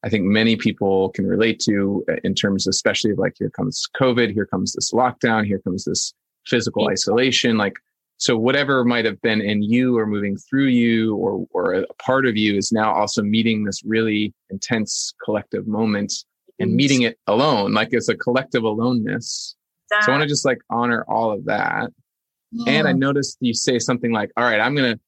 [0.03, 3.87] I think many people can relate to uh, in terms, especially of like here comes
[3.99, 6.13] COVID, here comes this lockdown, here comes this
[6.45, 7.57] physical isolation.
[7.57, 7.77] Like,
[8.17, 12.25] so whatever might have been in you or moving through you or, or a part
[12.25, 16.13] of you is now also meeting this really intense collective moment
[16.59, 17.73] and meeting it alone.
[17.73, 19.55] Like it's a collective aloneness.
[19.89, 21.91] That, so I want to just like honor all of that.
[22.51, 22.73] Yeah.
[22.73, 24.99] And I noticed you say something like, all right, I'm going to,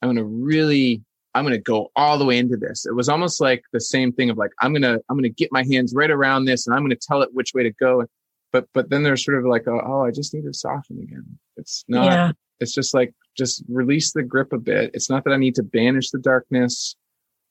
[0.00, 1.02] I'm going to really
[1.34, 2.86] I'm going to go all the way into this.
[2.86, 5.30] It was almost like the same thing of like, I'm going to, I'm going to
[5.30, 7.72] get my hands right around this and I'm going to tell it which way to
[7.72, 8.04] go.
[8.52, 11.38] But, but then there's sort of like, a, oh, I just need to soften again.
[11.56, 12.32] It's not, yeah.
[12.60, 14.92] it's just like, just release the grip a bit.
[14.94, 16.94] It's not that I need to banish the darkness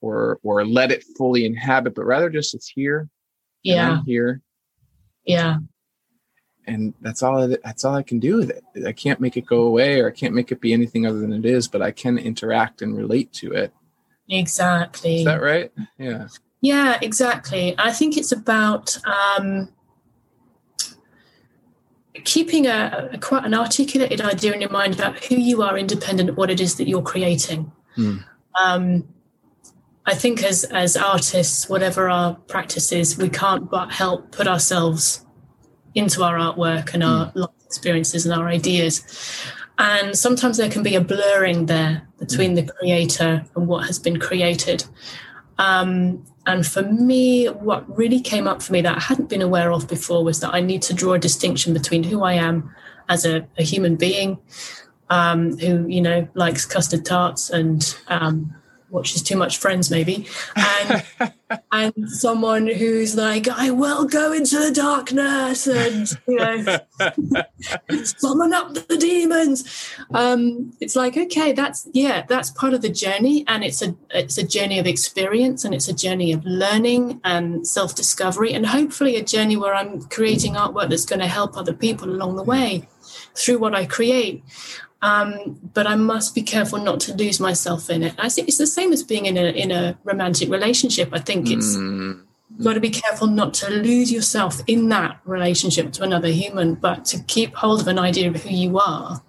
[0.00, 3.08] or, or let it fully inhabit, but rather just it's here.
[3.62, 4.00] Yeah.
[4.06, 4.40] here.
[5.26, 5.56] Yeah
[6.66, 8.64] and that's all that's all I can do with it.
[8.86, 11.32] I can't make it go away or I can't make it be anything other than
[11.32, 13.72] it is, but I can interact and relate to it.
[14.28, 15.18] Exactly.
[15.18, 15.72] Is that right?
[15.98, 16.28] Yeah.
[16.60, 17.74] Yeah, exactly.
[17.76, 19.68] I think it's about um,
[22.24, 26.30] keeping a, a, quite an articulated idea in your mind about who you are, independent
[26.30, 27.70] of what it is that you're creating.
[27.96, 28.16] Hmm.
[28.58, 29.08] Um,
[30.06, 35.23] I think as as artists, whatever our practice is, we can't but help put ourselves
[35.94, 37.36] into our artwork and our mm.
[37.36, 39.02] life experiences and our ideas.
[39.78, 42.56] And sometimes there can be a blurring there between mm.
[42.66, 44.84] the creator and what has been created.
[45.58, 49.72] Um, and for me, what really came up for me that I hadn't been aware
[49.72, 52.74] of before was that I need to draw a distinction between who I am
[53.08, 54.38] as a, a human being
[55.10, 58.54] um, who, you know, likes custard tarts and um,
[58.94, 60.26] watches too much Friends, maybe,
[60.56, 61.04] and
[61.72, 66.78] and someone who's like, I will go into the darkness and you know
[68.04, 69.90] summon up the demons.
[70.14, 74.38] Um, it's like okay, that's yeah, that's part of the journey, and it's a it's
[74.38, 79.16] a journey of experience, and it's a journey of learning and self discovery, and hopefully
[79.16, 82.88] a journey where I'm creating artwork that's going to help other people along the way
[83.34, 84.42] through what I create.
[85.04, 88.14] Um, but I must be careful not to lose myself in it.
[88.16, 91.10] I think it's the same as being in a in a romantic relationship.
[91.12, 92.24] I think it's mm.
[92.62, 97.04] got to be careful not to lose yourself in that relationship to another human, but
[97.10, 99.22] to keep hold of an idea of who you are,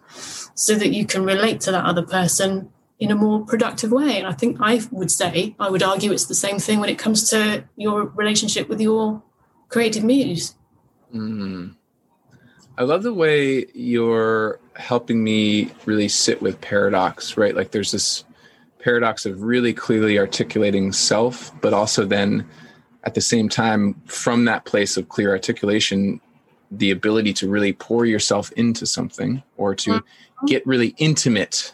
[0.56, 4.18] so that you can relate to that other person in a more productive way.
[4.20, 6.98] And I think I would say, I would argue, it's the same thing when it
[6.98, 9.22] comes to your relationship with your
[9.68, 10.56] creative muse.
[11.14, 11.76] Mm.
[12.78, 17.56] I love the way you're helping me really sit with paradox, right?
[17.56, 18.26] Like there's this
[18.80, 22.48] paradox of really clearly articulating self, but also then
[23.04, 26.20] at the same time, from that place of clear articulation,
[26.72, 30.46] the ability to really pour yourself into something or to mm-hmm.
[30.48, 31.74] get really intimate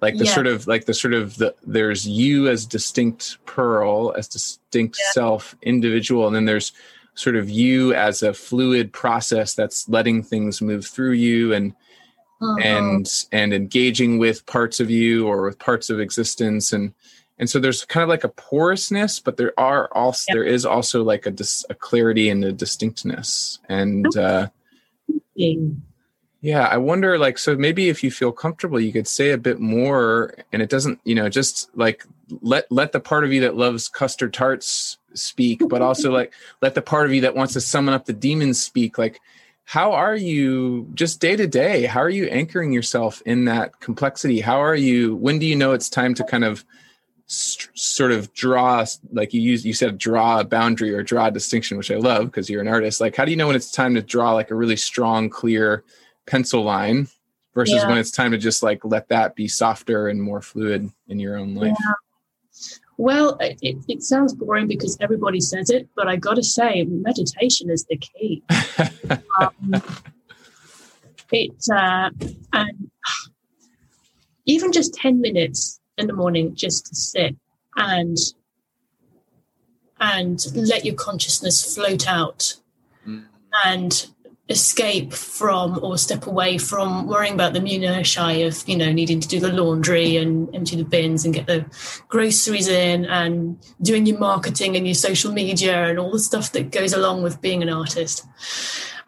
[0.00, 0.32] like the yeah.
[0.32, 5.12] sort of like the sort of the there's you as distinct pearl as distinct yeah.
[5.12, 6.72] self individual and then there's
[7.18, 11.74] sort of you as a fluid process that's letting things move through you and
[12.40, 12.56] uh-huh.
[12.62, 16.94] and and engaging with parts of you or with parts of existence and
[17.40, 20.34] and so there's kind of like a porousness but there are also yep.
[20.36, 24.46] there is also like a, dis, a clarity and a distinctness and uh
[26.40, 29.58] yeah i wonder like so maybe if you feel comfortable you could say a bit
[29.58, 32.04] more and it doesn't you know just like
[32.42, 36.74] let let the part of you that loves custard tarts speak but also like let
[36.74, 38.98] the part of you that wants to summon up the demons speak.
[38.98, 39.20] Like
[39.64, 44.40] how are you just day to day how are you anchoring yourself in that complexity?
[44.40, 46.64] How are you when do you know it's time to kind of
[47.26, 51.30] st- sort of draw like you use you said draw a boundary or draw a
[51.30, 53.00] distinction which i love because you're an artist.
[53.00, 55.84] Like how do you know when it's time to draw like a really strong clear
[56.28, 57.08] pencil line
[57.54, 57.88] versus yeah.
[57.88, 61.36] when it's time to just like let that be softer and more fluid in your
[61.36, 61.92] own life yeah.
[62.98, 67.70] Well, it, it sounds boring because everybody says it, but I got to say, meditation
[67.70, 68.42] is the key.
[69.40, 69.82] um,
[71.30, 72.10] it uh,
[72.52, 72.90] and
[74.46, 77.36] even just ten minutes in the morning, just to sit
[77.76, 78.16] and
[80.00, 82.56] and let your consciousness float out,
[83.06, 83.24] mm.
[83.64, 84.08] and
[84.48, 89.28] escape from or step away from worrying about the minutiae of you know needing to
[89.28, 91.64] do the laundry and empty the bins and get the
[92.08, 96.70] groceries in and doing your marketing and your social media and all the stuff that
[96.70, 98.26] goes along with being an artist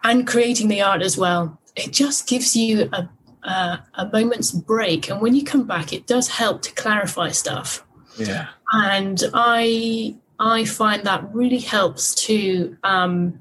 [0.05, 3.09] and creating the art as well it just gives you a,
[3.43, 5.09] a, a moment's break.
[5.09, 7.85] And when you come back, it does help to clarify stuff.
[8.17, 8.49] Yeah.
[8.73, 13.41] And I I find that really helps to um,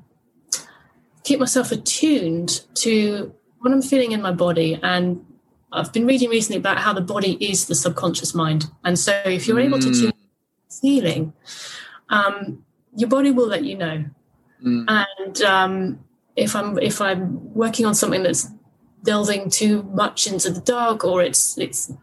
[1.30, 4.80] keep myself attuned to what I'm feeling in my body.
[4.82, 5.24] And
[5.72, 8.66] I've been reading recently about how the body is the subconscious mind.
[8.84, 10.14] And so if you're able to tune
[10.82, 11.34] feeling,
[12.10, 12.66] um,
[12.96, 14.06] your body will let you know.
[14.66, 14.86] Mm.
[14.88, 16.00] And um,
[16.36, 18.48] if I'm if I'm working on something that's
[19.04, 21.94] delving too much into the dark or it's it's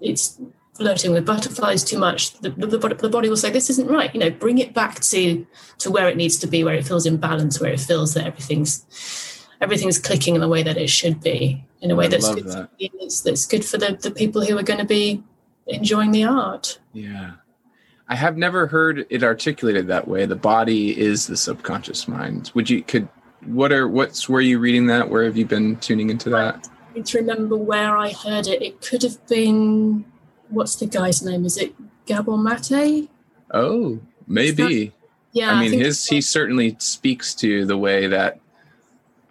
[0.00, 0.40] it's
[0.80, 4.14] flirting with butterflies too much the, the, the, body will say this isn't right.
[4.14, 7.04] You know bring it back to to where it needs to be where it feels
[7.04, 11.20] in balance where it feels that everything's everything's clicking in the way that it should
[11.20, 12.70] be in a way that's good, that.
[12.98, 15.22] that's, that's good for the, the people who are going to be
[15.66, 16.78] enjoying the art.
[16.94, 17.32] Yeah.
[18.08, 20.24] I have never heard it articulated that way.
[20.24, 22.50] The body is the subconscious mind.
[22.54, 23.06] Would you could
[23.44, 25.10] what are what's where are you reading that?
[25.10, 26.66] Where have you been tuning into that?
[26.90, 28.62] I need to remember where i heard it.
[28.62, 30.06] It could have been
[30.50, 31.44] what's the guy's name?
[31.44, 31.74] Is it
[32.06, 33.08] Gabor Maté?
[33.52, 34.86] Oh maybe.
[34.86, 34.92] That,
[35.32, 38.40] yeah i mean I his he certainly speaks to the way that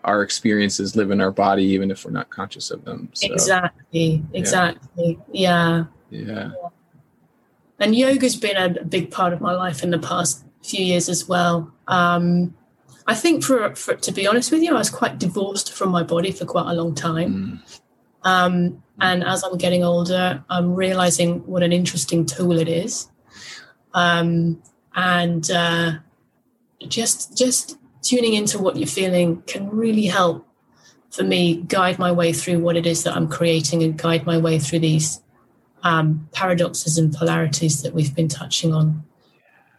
[0.06, 4.24] our experiences live in our body even if we're not conscious of them so, exactly
[4.34, 5.86] exactly yeah.
[6.10, 6.52] yeah.
[6.52, 6.52] Yeah.
[7.80, 11.28] And yoga's been a big part of my life in the past few years as
[11.28, 11.72] well.
[11.88, 12.54] Um,
[13.08, 16.04] I think for, for to be honest with you, I was quite divorced from my
[16.04, 17.34] body for quite a long time.
[17.34, 17.80] Mm.
[18.24, 23.10] Um, and as I'm getting older, I'm realizing what an interesting tool it is.
[23.94, 24.62] Um,
[24.96, 25.94] and uh,
[26.88, 30.46] just just tuning into what you're feeling can really help
[31.10, 34.38] for me guide my way through what it is that I'm creating and guide my
[34.38, 35.22] way through these
[35.84, 39.04] um, paradoxes and polarities that we've been touching on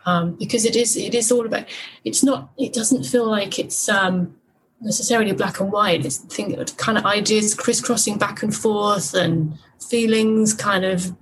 [0.06, 1.66] um, because it is it is all about
[2.04, 4.34] it's not it doesn't feel like it's um,
[4.80, 6.04] necessarily black and white.
[6.04, 9.58] It's think kind of ideas crisscrossing back and forth and
[9.88, 11.14] feelings kind of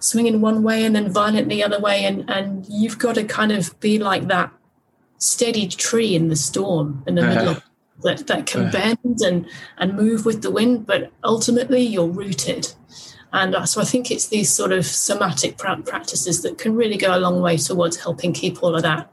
[0.00, 2.04] swinging one way and then violently the other way.
[2.04, 4.52] And and you've got to kind of be like that
[5.18, 7.68] steady tree in the storm in the middle of uh-huh.
[8.02, 8.72] that, that can uh-huh.
[8.72, 9.46] bend and
[9.76, 12.72] and move with the wind but ultimately you're rooted.
[13.32, 17.20] And so I think it's these sort of somatic practices that can really go a
[17.20, 19.12] long way towards helping keep all of that,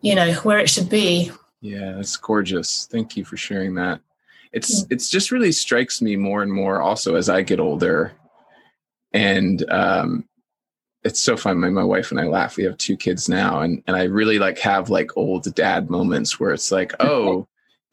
[0.00, 1.32] you know, where it should be.
[1.66, 2.86] Yeah, that's gorgeous.
[2.90, 4.00] Thank you for sharing that.
[4.52, 4.92] It's mm.
[4.92, 8.12] it's just really strikes me more and more also as I get older.
[9.12, 10.28] And um
[11.02, 11.58] it's so fun.
[11.58, 12.56] My, my wife and I laugh.
[12.56, 16.40] We have two kids now, and and I really like have like old dad moments
[16.40, 17.46] where it's like, oh,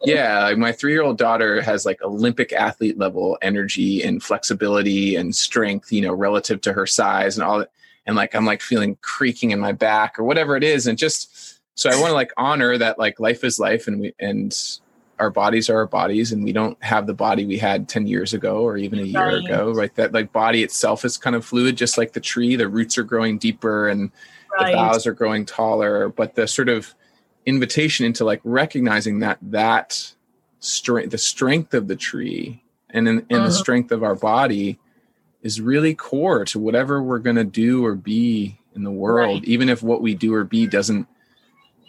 [0.03, 5.91] yeah like my three-year-old daughter has like olympic athlete level energy and flexibility and strength
[5.91, 7.71] you know relative to her size and all that
[8.05, 11.52] and like i'm like feeling creaking in my back or whatever it is and just
[11.75, 14.79] so i want to like honor that like life is life and we and
[15.19, 18.33] our bodies are our bodies and we don't have the body we had 10 years
[18.33, 19.45] ago or even a year right.
[19.45, 22.67] ago right that like body itself is kind of fluid just like the tree the
[22.67, 24.11] roots are growing deeper and
[24.59, 24.71] right.
[24.71, 26.93] the boughs are growing taller but the sort of
[27.45, 30.13] invitation into like recognizing that that
[30.59, 33.45] strength the strength of the tree and in, and uh-huh.
[33.45, 34.79] the strength of our body
[35.41, 39.47] is really core to whatever we're going to do or be in the world right.
[39.47, 41.07] even if what we do or be doesn't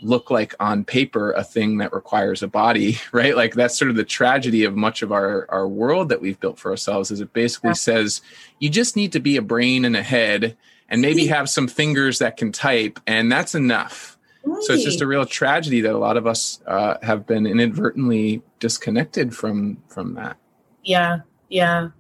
[0.05, 3.97] look like on paper a thing that requires a body right like that's sort of
[3.97, 7.33] the tragedy of much of our our world that we've built for ourselves is it
[7.33, 7.75] basically yeah.
[7.75, 8.21] says
[8.59, 10.57] you just need to be a brain and a head
[10.89, 14.15] and maybe have some fingers that can type and that's enough
[14.61, 18.43] so it's just a real tragedy that a lot of us uh, have been inadvertently
[18.61, 20.37] disconnected from from that.
[20.83, 21.91] Yeah, yeah,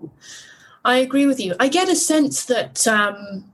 [0.84, 1.54] I agree with you.
[1.58, 3.53] I get a sense that, um,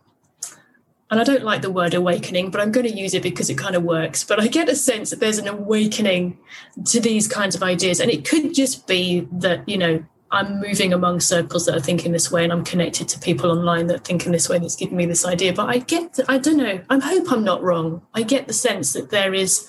[1.11, 3.59] and I don't like the word awakening, but I'm going to use it because it
[3.59, 4.23] kind of works.
[4.23, 6.39] But I get a sense that there's an awakening
[6.87, 10.93] to these kinds of ideas, and it could just be that you know I'm moving
[10.93, 14.25] among circles that are thinking this way, and I'm connected to people online that think
[14.25, 14.59] in this way.
[14.59, 15.53] That's giving me this idea.
[15.53, 16.81] But I get, I don't know.
[16.89, 18.03] I hope I'm not wrong.
[18.15, 19.69] I get the sense that there is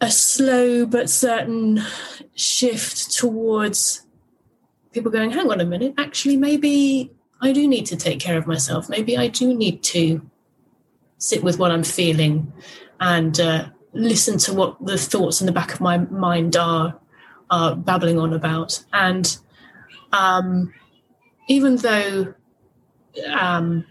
[0.00, 1.80] a slow but certain
[2.34, 4.04] shift towards
[4.90, 5.94] people going, "Hang on a minute.
[5.96, 7.12] Actually, maybe
[7.42, 8.88] I do need to take care of myself.
[8.88, 10.22] Maybe I do need to
[11.18, 12.52] sit with what I'm feeling
[13.00, 16.98] and uh, listen to what the thoughts in the back of my mind are."
[17.52, 18.82] are babbling on about.
[18.92, 19.36] And
[20.12, 20.72] um,
[21.48, 22.34] even though
[23.30, 23.84] um,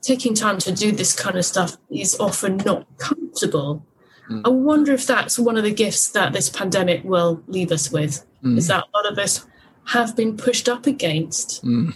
[0.00, 3.84] taking time to do this kind of stuff is often not comfortable,
[4.30, 4.40] mm.
[4.44, 8.24] I wonder if that's one of the gifts that this pandemic will leave us with.
[8.42, 8.56] Mm.
[8.56, 9.44] Is that a lot of us
[9.86, 11.94] have been pushed up against mm.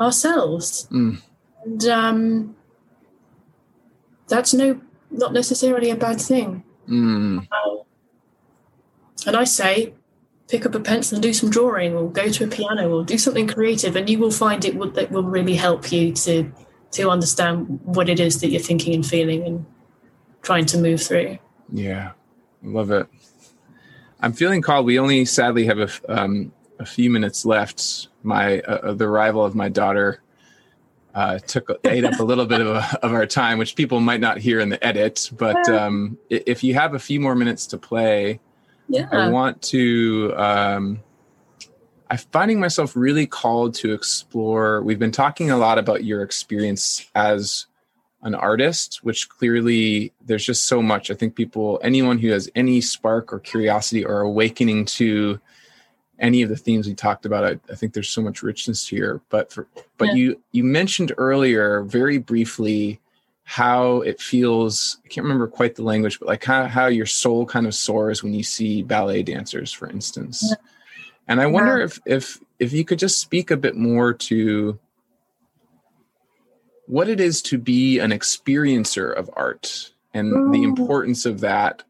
[0.00, 1.14] Ourselves, hmm.
[1.64, 2.56] and um,
[4.28, 4.80] that's no
[5.10, 6.62] not necessarily a bad thing.
[6.86, 7.40] Hmm.
[7.50, 7.82] Uh,
[9.26, 9.94] and I say
[10.48, 13.18] pick up a pencil and do some drawing or go to a piano or do
[13.18, 16.50] something creative and you will find it will, that will really help you to
[16.90, 19.66] to understand what it is that you're thinking and feeling and
[20.40, 21.36] trying to move through
[21.70, 22.12] yeah
[22.62, 23.06] love it
[24.20, 28.90] i'm feeling called we only sadly have a, um, a few minutes left my uh,
[28.90, 30.20] uh the arrival of my daughter
[31.14, 34.38] uh, took ate up a little bit of, of our time, which people might not
[34.38, 35.30] hear in the edit.
[35.36, 38.38] But um, if you have a few more minutes to play,
[38.88, 39.08] yeah.
[39.10, 40.32] I want to.
[40.36, 41.00] Um,
[42.10, 44.80] I'm finding myself really called to explore.
[44.82, 47.66] We've been talking a lot about your experience as
[48.22, 51.10] an artist, which clearly there's just so much.
[51.10, 55.38] I think people, anyone who has any spark or curiosity or awakening to
[56.18, 59.20] any of the themes we talked about, I, I think there's so much richness here.
[59.28, 59.66] But for,
[59.96, 60.14] but yeah.
[60.14, 63.00] you you mentioned earlier very briefly
[63.44, 64.98] how it feels.
[65.04, 68.22] I can't remember quite the language, but like how how your soul kind of soars
[68.22, 70.44] when you see ballet dancers, for instance.
[70.48, 70.56] Yeah.
[71.28, 71.84] And I wonder yeah.
[71.84, 74.78] if if if you could just speak a bit more to
[76.86, 80.50] what it is to be an experiencer of art and Ooh.
[80.50, 80.64] the mm.
[80.64, 81.82] importance of that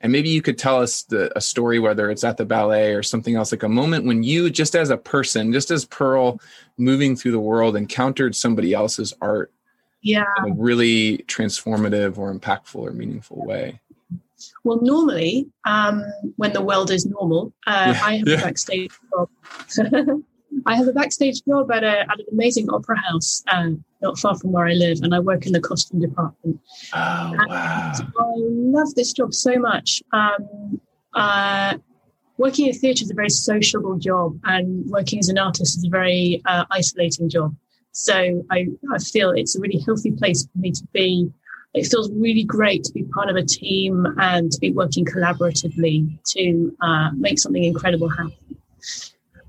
[0.00, 3.02] and maybe you could tell us the, a story whether it's at the ballet or
[3.02, 6.40] something else like a moment when you just as a person just as pearl
[6.76, 9.52] moving through the world encountered somebody else's art
[10.02, 13.80] yeah in a really transformative or impactful or meaningful way
[14.64, 16.04] well normally um,
[16.36, 18.00] when the world is normal uh, yeah.
[18.04, 18.38] i have yeah.
[18.38, 19.28] a backstage job
[20.66, 24.36] I have a backstage job at, a, at an amazing opera house uh, not far
[24.38, 26.60] from where I live, and I work in the costume department.
[26.94, 27.92] Oh, wow.
[27.96, 30.02] I love this job so much.
[30.12, 30.80] Um,
[31.14, 31.78] uh,
[32.36, 35.90] working in theatre is a very sociable job, and working as an artist is a
[35.90, 37.54] very uh, isolating job.
[37.92, 41.30] So I, I feel it's a really healthy place for me to be.
[41.74, 46.18] It feels really great to be part of a team and to be working collaboratively
[46.34, 48.32] to uh, make something incredible happen.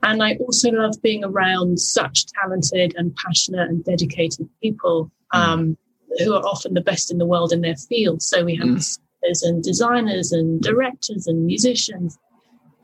[0.04, 5.40] And I also love being around such talented and passionate and dedicated people mm.
[5.40, 5.78] um,
[6.20, 6.24] mm.
[6.24, 8.22] who are often the best in the world in their field.
[8.22, 9.00] So we have mm.
[9.44, 12.18] and designers and directors and musicians.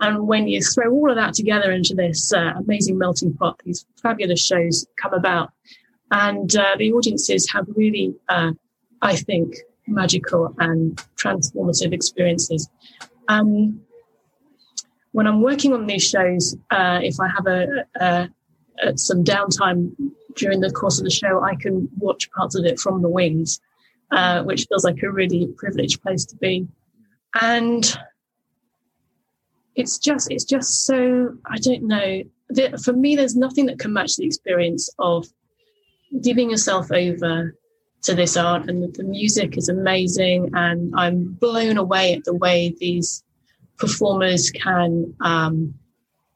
[0.02, 3.86] And when you throw all of that together into this uh, amazing melting pot, these
[4.02, 5.52] fabulous shows come about.
[6.12, 8.52] And uh, the audiences have really, uh,
[9.02, 9.56] I think,
[9.88, 12.70] magical and transformative experiences.
[13.28, 13.85] Um,
[15.16, 18.30] when I'm working on these shows, uh, if I have a, a,
[18.84, 19.96] a, some downtime
[20.36, 23.62] during the course of the show, I can watch parts of it from the wings,
[24.12, 26.68] uh, which feels like a really privileged place to be.
[27.42, 27.98] And
[29.76, 32.24] it's just, it's just so, I don't know.
[32.84, 35.26] For me, there's nothing that can match the experience of
[36.22, 37.56] giving yourself over
[38.04, 38.70] to this art.
[38.70, 40.50] And the music is amazing.
[40.56, 43.24] And I'm blown away at the way these
[43.78, 45.74] performers can um,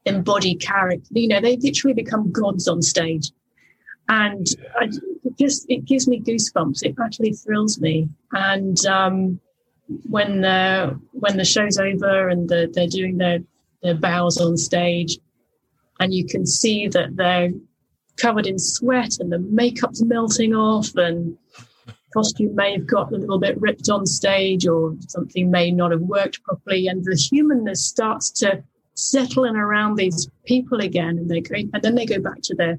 [0.04, 1.08] embody character.
[1.10, 3.30] You know, they literally become gods on stage,
[4.08, 4.46] and
[4.78, 4.84] I,
[5.24, 6.82] it just it gives me goosebumps.
[6.82, 8.08] It actually thrills me.
[8.32, 9.40] And um,
[10.08, 13.40] when the when the show's over and the, they're doing their
[13.82, 15.18] their bows on stage,
[15.98, 17.50] and you can see that they're
[18.16, 21.36] covered in sweat and the makeup's melting off and
[22.12, 26.00] costume may have got a little bit ripped on stage or something may not have
[26.00, 28.62] worked properly and the humanness starts to
[28.94, 32.54] settle in around these people again and they go and then they go back to
[32.54, 32.78] their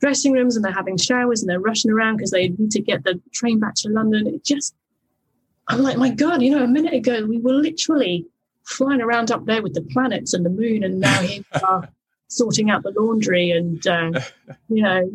[0.00, 3.02] dressing rooms and they're having showers and they're rushing around because they need to get
[3.04, 4.26] the train back to london.
[4.26, 4.74] It just
[5.68, 8.26] i'm like my god you know a minute ago we were literally
[8.64, 11.88] flying around up there with the planets and the moon and now here we are
[12.28, 14.12] sorting out the laundry and uh,
[14.68, 15.10] you know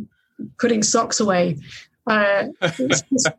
[0.60, 1.58] putting socks away.
[2.08, 3.30] Uh, it's just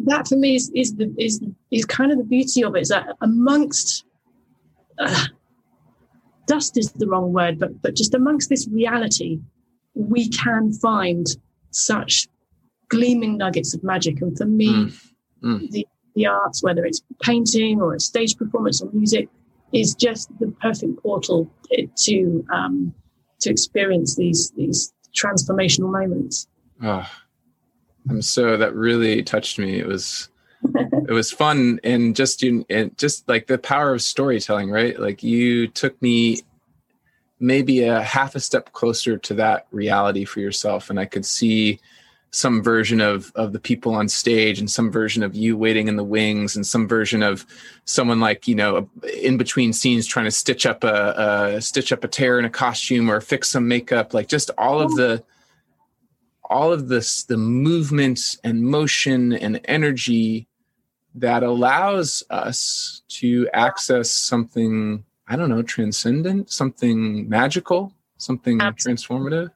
[0.00, 2.88] that for me is is the is is kind of the beauty of it is
[2.88, 4.04] that amongst
[4.98, 5.26] uh,
[6.46, 9.40] dust is the wrong word, but but just amongst this reality,
[9.94, 11.26] we can find
[11.70, 12.28] such
[12.88, 14.20] gleaming nuggets of magic.
[14.22, 15.12] And for me, mm.
[15.42, 15.70] Mm.
[15.70, 19.28] the the arts, whether it's painting or a stage performance or music,
[19.72, 21.50] is just the perfect portal
[21.96, 22.94] to um,
[23.40, 26.48] to experience these these transformational moments.
[26.82, 27.08] Oh,
[28.08, 29.78] I'm so that really touched me.
[29.78, 30.28] It was
[31.08, 34.98] it was fun and just you and just like the power of storytelling, right?
[34.98, 36.40] Like you took me
[37.38, 41.80] maybe a half a step closer to that reality for yourself and I could see
[42.30, 45.96] some version of of the people on stage and some version of you waiting in
[45.96, 47.46] the wings and some version of
[47.84, 48.88] someone like you know
[49.22, 52.50] in between scenes trying to stitch up a, a stitch up a tear in a
[52.50, 55.22] costume or fix some makeup like just all of the
[56.50, 60.46] all of this the movement and motion and energy
[61.14, 69.02] that allows us to access something I don't know, transcendent, something magical, something Absolutely.
[69.02, 69.50] transformative.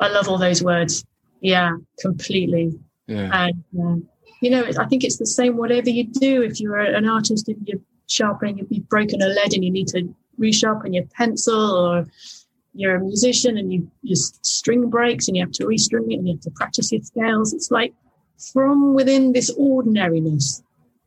[0.00, 1.04] I love all those words.
[1.40, 2.72] Yeah, completely.
[3.06, 3.30] Yeah.
[3.32, 4.04] And, uh,
[4.40, 6.42] you know, I think it's the same whatever you do.
[6.42, 10.12] If you're an artist and you're sharpening, you've broken a lead and you need to
[10.38, 12.06] resharpen your pencil, or
[12.76, 16.28] you're a musician and you, your string breaks and you have to restring it and
[16.28, 17.52] you have to practice your scales.
[17.52, 17.94] It's like
[18.52, 20.62] from within this ordinariness,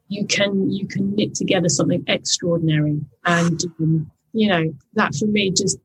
[0.08, 3.00] you can you can knit together something extraordinary.
[3.26, 5.78] And um, you know that for me just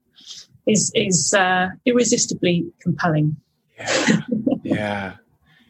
[0.66, 3.36] is is uh, irresistibly compelling.
[3.76, 4.20] Yeah.
[4.62, 5.16] yeah.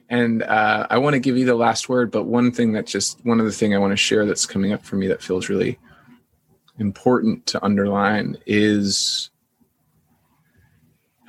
[0.08, 3.24] And uh, I want to give you the last word, but one thing that just
[3.24, 5.78] one other thing I want to share that's coming up for me that feels really
[6.78, 9.30] important to underline is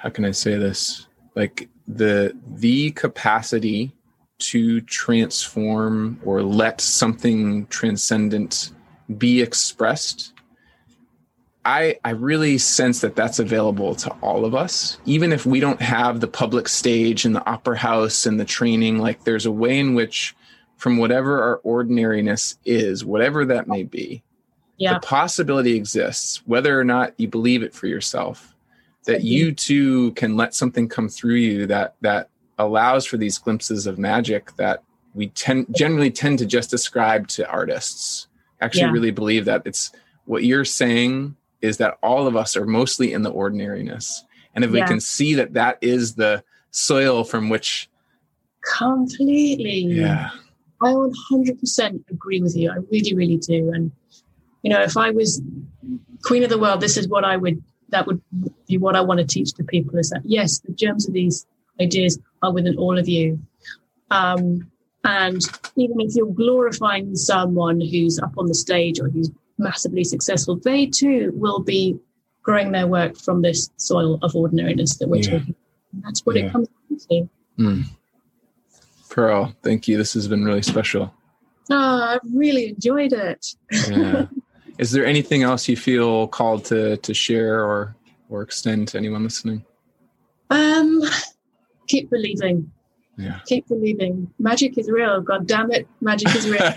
[0.05, 1.07] how can I say this?
[1.33, 3.91] Like the the capacity
[4.37, 8.71] to transform or let something transcendent
[9.17, 10.33] be expressed
[11.65, 14.99] I, I really sense that that's available to all of us.
[15.05, 18.99] Even if we don't have the public stage and the opera house and the training,
[18.99, 20.35] like there's a way in which,
[20.77, 24.21] from whatever our ordinariness is, whatever that may be,
[24.77, 24.93] yeah.
[24.93, 28.54] the possibility exists, whether or not you believe it for yourself,
[29.05, 33.85] that you too can let something come through you that that allows for these glimpses
[33.87, 34.83] of magic that
[35.13, 38.27] we tend generally tend to just ascribe to artists.
[38.61, 38.91] Actually, yeah.
[38.91, 39.91] really believe that it's
[40.25, 44.23] what you're saying is that all of us are mostly in the ordinariness.
[44.53, 44.81] And if yeah.
[44.81, 47.89] we can see that that is the soil from which.
[48.77, 49.81] Completely.
[49.81, 50.29] Yeah.
[50.81, 52.71] I 100% agree with you.
[52.71, 53.71] I really, really do.
[53.73, 53.91] And,
[54.61, 55.41] you know, if I was
[56.23, 58.21] queen of the world, this is what I would, that would
[58.67, 61.45] be what I want to teach to people is that, yes, the germs of these
[61.79, 63.39] ideas are within all of you.
[64.11, 64.71] Um,
[65.03, 65.41] and
[65.75, 70.87] even if you're glorifying someone who's up on the stage or who's massively successful, they
[70.87, 71.99] too will be
[72.41, 75.37] growing their work from this soil of ordinariness that we're yeah.
[75.37, 75.55] talking.
[75.93, 76.03] About.
[76.03, 76.45] That's what yeah.
[76.45, 77.29] it comes down to.
[77.59, 77.83] Mm.
[79.09, 79.97] Pearl, thank you.
[79.97, 81.13] This has been really special.
[81.69, 83.45] Oh, I've really enjoyed it.
[83.89, 84.25] yeah.
[84.77, 87.95] Is there anything else you feel called to to share or
[88.29, 89.63] or extend to anyone listening?
[90.49, 91.01] Um,
[91.87, 92.71] keep believing.
[93.17, 93.39] Yeah.
[93.45, 94.29] Keep believing.
[94.39, 95.21] Magic is real.
[95.21, 95.87] God damn it.
[96.01, 96.59] Magic is real.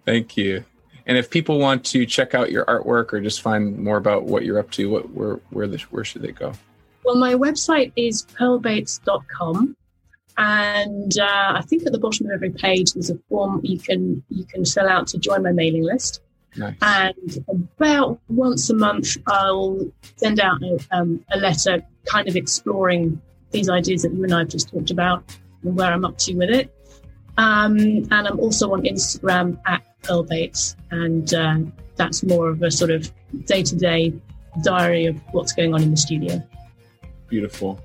[0.06, 0.64] Thank you.
[1.06, 4.44] And if people want to check out your artwork or just find more about what
[4.44, 6.52] you're up to, what where where the, where should they go?
[7.04, 9.76] Well, my website is pearlbates.com.
[10.38, 14.22] And uh, I think at the bottom of every page there's a form you can
[14.28, 16.20] you can fill out to join my mailing list.
[16.56, 16.76] Nice.
[16.82, 23.20] And about once a month, I'll send out a, um, a letter, kind of exploring
[23.50, 25.22] these ideas that you and I have just talked about
[25.62, 26.72] and where I'm up to with it.
[27.38, 31.58] Um, and I'm also on Instagram at Pearl Bates, and uh,
[31.96, 33.10] that's more of a sort of
[33.44, 34.14] day to day
[34.62, 36.42] diary of what's going on in the studio.
[37.28, 37.78] Beautiful.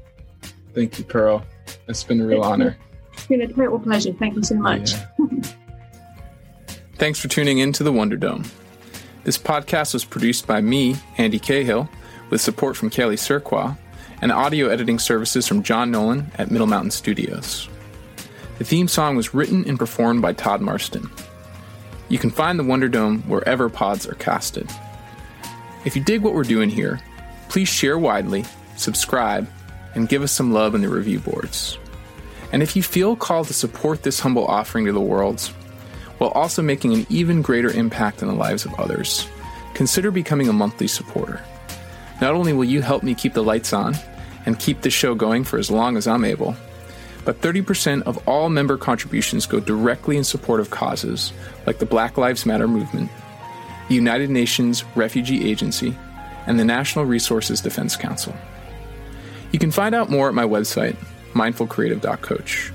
[0.73, 1.43] Thank you, Pearl.
[1.87, 2.77] It's been a real honor.
[3.13, 4.13] It's been a total pleasure.
[4.13, 4.93] Thank you so much.
[4.93, 5.07] Yeah.
[6.95, 8.45] Thanks for tuning in to the Wonder Dome.
[9.23, 11.89] This podcast was produced by me, Andy Cahill,
[12.29, 13.77] with support from Kelly Surqua
[14.21, 17.67] and audio editing services from John Nolan at Middle Mountain Studios.
[18.59, 21.09] The theme song was written and performed by Todd Marston.
[22.09, 24.69] You can find the Wonder Dome wherever pods are casted.
[25.85, 26.99] If you dig what we're doing here,
[27.49, 28.45] please share widely,
[28.75, 29.49] subscribe,
[29.95, 31.77] and give us some love in the review boards.
[32.51, 35.41] And if you feel called to support this humble offering to the world,
[36.17, 39.27] while also making an even greater impact in the lives of others,
[39.73, 41.41] consider becoming a monthly supporter.
[42.21, 43.95] Not only will you help me keep the lights on
[44.45, 46.55] and keep the show going for as long as I'm able.
[47.23, 51.33] But 30% of all member contributions go directly in support of causes
[51.65, 53.11] like the Black Lives Matter movement,
[53.87, 55.95] the United Nations Refugee Agency,
[56.47, 58.35] and the National Resources Defense Council.
[59.51, 60.95] You can find out more at my website,
[61.33, 62.71] mindfulcreative.coach,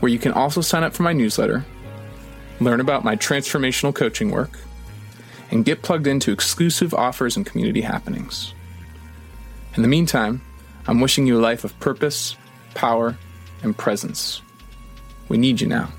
[0.00, 1.64] where you can also sign up for my newsletter,
[2.60, 4.58] learn about my transformational coaching work,
[5.50, 8.54] and get plugged into exclusive offers and community happenings.
[9.76, 10.40] In the meantime,
[10.86, 12.36] I'm wishing you a life of purpose,
[12.74, 13.16] power,
[13.62, 14.40] and presence.
[15.28, 15.92] We need you now,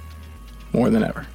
[0.73, 1.27] more than ever.